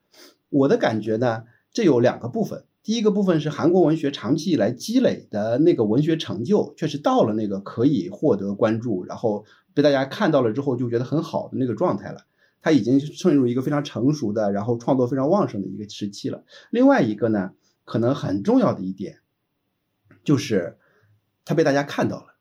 [0.50, 1.44] 我的感觉呢？
[1.72, 9.44] 这有两个部分，第一个部分是韩国文学长期以来积累的那个文学成就，确实到了那个可以获得关注，然后
[9.74, 12.24] 被大家看到了之后就觉得很好的那个状态了。
[12.60, 16.42] 他已经进入一个非常成熟的，然后创作非常旺盛的一个时期了。
[16.70, 17.52] 另外一个呢，
[17.84, 19.18] 可能很重要的一点，
[20.24, 20.76] 就是
[21.44, 22.34] 他被大家看到了。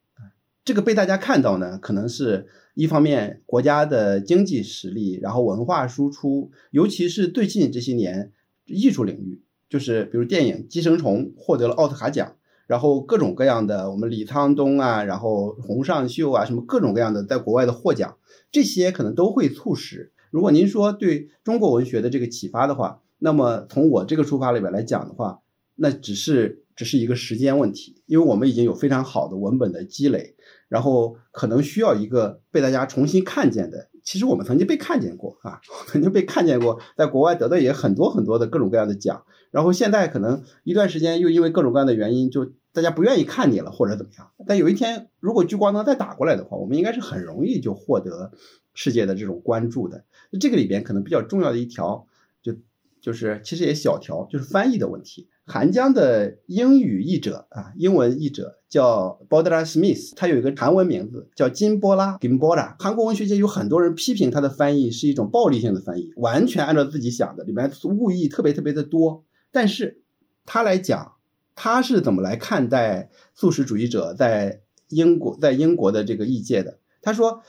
[0.66, 8.32] 这个被大家看到呢，可能是一方面国家的经济实力，然后文化输出，尤其是最近这些年。
[8.68, 12.36] 艺术领域就是比如电影《寄生虫》获得了奥斯卡奖，
[12.68, 18.18] 然后各种各样的我们李沧东啊，然后洪尚秀啊，什么各种各样的在国外的获奖，
[18.52, 20.12] 这些可能都会促使。
[20.32, 25.42] 如果您说对中国文学的这个启发的话，那么从我这个出发里边来讲的话，
[25.76, 30.36] 那只是只是一个时间问题，因为我们已经有非常好的文本的积累，
[30.70, 33.90] 然后可能需要一个被大家重新看见的。
[34.08, 44.32] 其实我们曾经被看见过啊， 曾经被看见过，在国外得到也很多很多的各种各样的奖，然后现在可能一段时间又因为各种各样的原因，就大家不愿意看你了，或者怎么样。
[44.48, 48.32] 但有一天，如果聚光灯再打过来的话，我们应该是很容易就获得
[48.74, 50.06] 世界的这种关注的。
[50.40, 52.08] 这个里边可能比较重要的一条，
[52.42, 52.56] 就
[53.02, 55.28] 就是其实也小条，就是翻译的问题。
[55.50, 62.76] 韩江的英语译者啊，英文译者叫 Bodra Smith，他有一个韩文名字叫金波拉 Gimbora。
[62.78, 69.24] 韩国文学界有很多人批评他的翻译是一种暴力性的翻译，完全按照自己想的，里面误译特别特别的多。
[69.50, 70.02] 但是
[70.46, 71.14] 他来讲，
[71.56, 76.80] 他是怎么来看待素食主义者在英国在英国的这个译界的？
[77.02, 77.42] 他说：“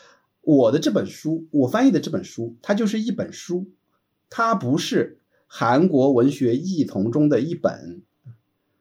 [0.43, 3.73] 我的这本书，我翻译的这本书，它就是一本书，
[4.31, 5.17] 它不是。”
[5.51, 8.03] 韩国文学译丛中的一本，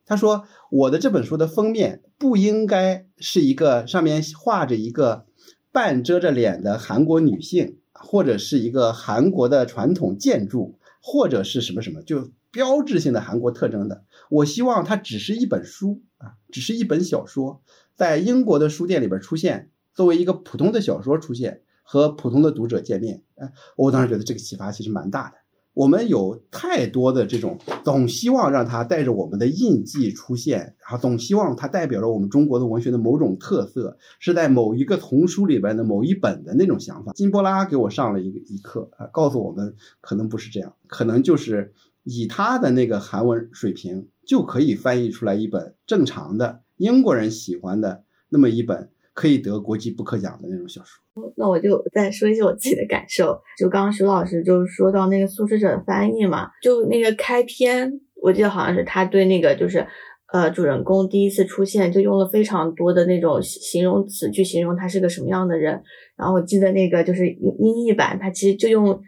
[0.06, 5.26] 他说：“我的这本书的封面不应该是一个上面画着一个
[5.72, 14.04] 半遮着脸的韩国女性，或者是一个韩国的传统建筑，或者是什么什么，就标志性的韩国特征的。
[14.30, 17.62] 我希望它只是一本书啊，只是一本小说，
[17.96, 23.24] 在英国的书店里边出现，作为一个普通的小说出现，和普通的读者见面。
[23.36, 25.38] 哎，我当时觉得这个启发其实蛮大的。”
[25.78, 37.12] 我们有太多的这种，总希望让它带着我们的印记出现，然后总希望它代表着我们中国的文学的某种特色，是在某一个丛书里边的某一本的那种想法。
[37.14, 41.72] 金波拉给我上了一个一课啊，告诉我们可能不是这样，可能就是
[42.02, 48.90] 以他的那个韩文水平就可以翻译出来一本正常的英国人喜欢的那么一本。
[49.18, 51.34] 可以得国际布克奖的那种小说。
[51.36, 53.36] 那我就再说一些我自己的感受。
[53.58, 57.92] 就刚刚徐老师就是说到那个素食者的翻译嘛，就那个开篇，
[58.22, 59.84] 我记得好像是他对那个就是
[60.32, 65.82] 呃主人公第一次出现就用了非常多的那种形容词去形容他是个什么样的人。
[66.16, 69.02] 然后我记得那个就是英译版，他其实就用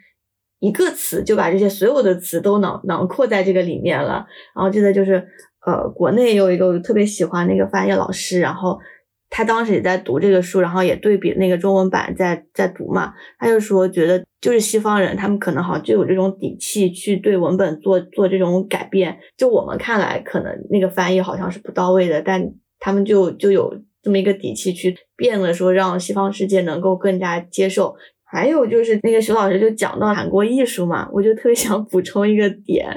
[0.60, 4.26] 一个词就把这些所有的词都囊囊括在这个里面了。
[4.56, 5.24] 然后记得就是
[5.68, 8.80] 呃国内有一个我特别喜欢那个翻译老师，然后。
[9.30, 13.14] 他当时也在读这个书，然后也对比那个中文版在在读嘛。
[13.38, 19.20] 他就说，觉得就是西方人，他们可能好像就有这种底气去对文本做做这种改变。
[19.38, 27.96] 就我们看来，可能那个翻译好像是不到位的，但他们就就有这么一个底气去变了，说让西方世界能够更加接受。
[28.32, 32.88] 还有就是那个徐老师就讲到韩国艺术嘛，我就特别想补充一个点，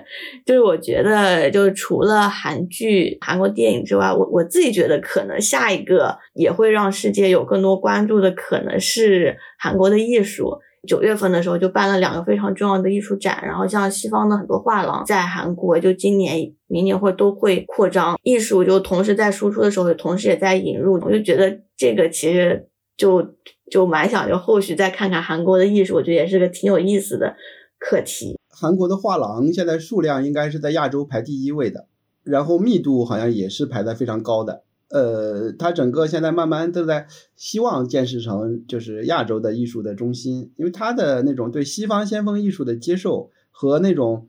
[0.44, 10.50] 就是我觉得就是除了韩剧、韩国电影之外，我我自己觉得可能下一个也会让世界有更多关注的，可能是韩国的艺术。
[10.86, 21.00] 九月份的时候就办了两个非常重要的艺术展，然后像西方的很多画廊在韩国就今年、明年会都会扩张艺术，就同时在输出的时候，同时也在引入。
[21.02, 22.68] 我就觉得这个其实
[22.98, 23.26] 就。
[23.72, 27.34] 就蛮想就后续再看看韩国的艺术，我觉得也是个挺有意思的
[27.78, 28.38] 课题。
[28.50, 31.86] 韩国的画廊现在数量应该是在亚洲排第一位的，
[32.22, 34.62] 然后密度好像也是排在非常高的。
[34.90, 44.28] 呃，它整个现在慢慢都在希望建设成就是亚洲的艺术的中心，因为它的那种对西方先锋艺术的接受和那种。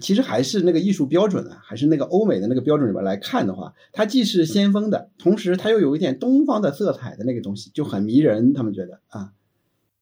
[0.00, 8.52] 其实还是那个艺术标准啊，还是那个欧美的那个标准里边来看的话，它既是先锋的，同时它又有一点东方的色彩的那个东西，就很迷人。
[8.52, 9.32] 他们觉得啊，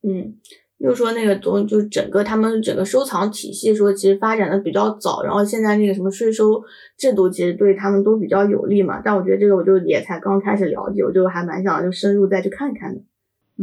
[0.02, 0.34] 嗯，
[0.78, 6.62] 又说那个东，就整个他们整个收藏体系说，其实发展的比较早，然后现在那个什么税收
[6.96, 9.02] 制度，其实对他们都比较有利嘛。
[9.04, 13.02] 但我觉得这个我就也才刚开始了解，我就还蛮想就深入再去看看的。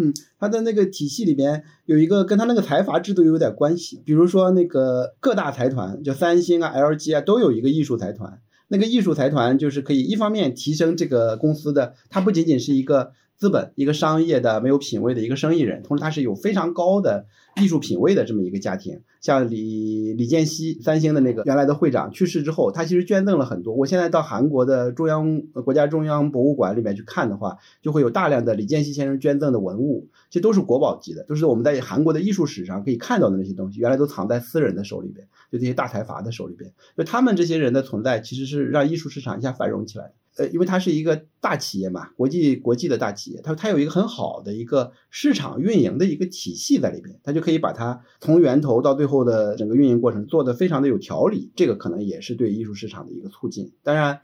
[0.01, 8.39] 嗯，他的那个体系里边有一个跟他那个财阀制度有点关系，比如说那个各大财团，就三星啊、LG 啊，都有一个艺术财团。
[8.69, 17.25] 那个艺术财团就是可以一方面提升这个公司的，它不仅仅是一个资本、一个商业的没有品位的一个生意人，同时他是有非常高的
[17.55, 18.99] 艺术品位的这么一个家庭。
[19.21, 23.73] 像李李健熙，三星的那个原来的会长去世之后，他其实捐赠了很多。
[23.73, 36.73] 我现在到韩国的中央国家中央博物馆里面去看的话，就会有大量的李健熙先生捐赠的文物，其实都是国宝级的，都是我们在韩国的艺术史上可以看到的那些东西，原来都藏在私人的手里边，就这些大财阀的手里边。
[36.97, 40.13] 就他们这些人的存在，其实是让艺术市场一下繁荣起来的。
[40.37, 53.73] 呃，因为它是一个大企业嘛，国际国际的大企业，它它有一个很好的一个市场运营的一个体系在里边，它就可以把它从源头到最后的整个运营过程做得非常的有条理，这个可能也是对艺术市场的一个促进。
[53.83, 54.21] 当然，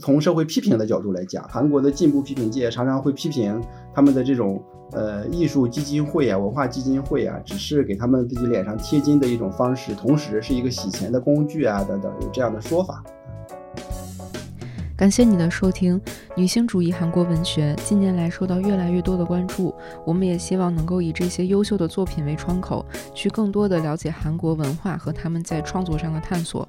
[0.00, 3.62] 从社会批评的角度来讲，韩国的进步批评界常常会批评
[3.94, 13.02] 他们的这种呃艺术基金会啊、文化基金会啊，只是给他们自己脸上贴金的一种方式，同时是一个洗钱的工具啊等等，有这样的说法。
[14.96, 16.00] 感谢你的收听。
[16.34, 19.74] 女性主义韩国文学近年来受到越来越多的关注，
[20.06, 22.82] 我们也希望能够以这些优秀的作品为窗口，
[23.12, 26.66] 去更多的了解韩国文化和他们在创作上的探索。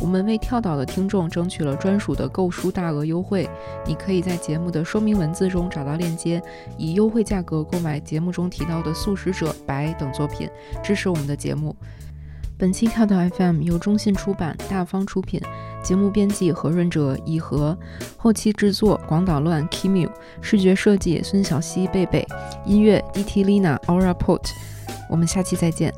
[0.00, 3.46] 我们为跳岛的听众争取了专属的购书大额优惠，
[3.86, 6.42] 你可以在节目的说明文字中找到链接，
[6.78, 10.48] 以优惠价格购买节目中提到的《素食者》《白》等作品，
[10.82, 11.76] 支持我们的节目。
[12.58, 15.38] 本期跳岛 FM 由中信出版、大方出品。
[15.82, 17.76] 节目编辑何润哲、以和，
[18.16, 22.26] 后期制作广岛乱 Kimu，视觉设计孙小溪贝贝，
[22.64, 23.44] 音乐 D.T.
[23.44, 24.48] Lina Aura Port，。
[25.10, 25.92] 我们下期再见。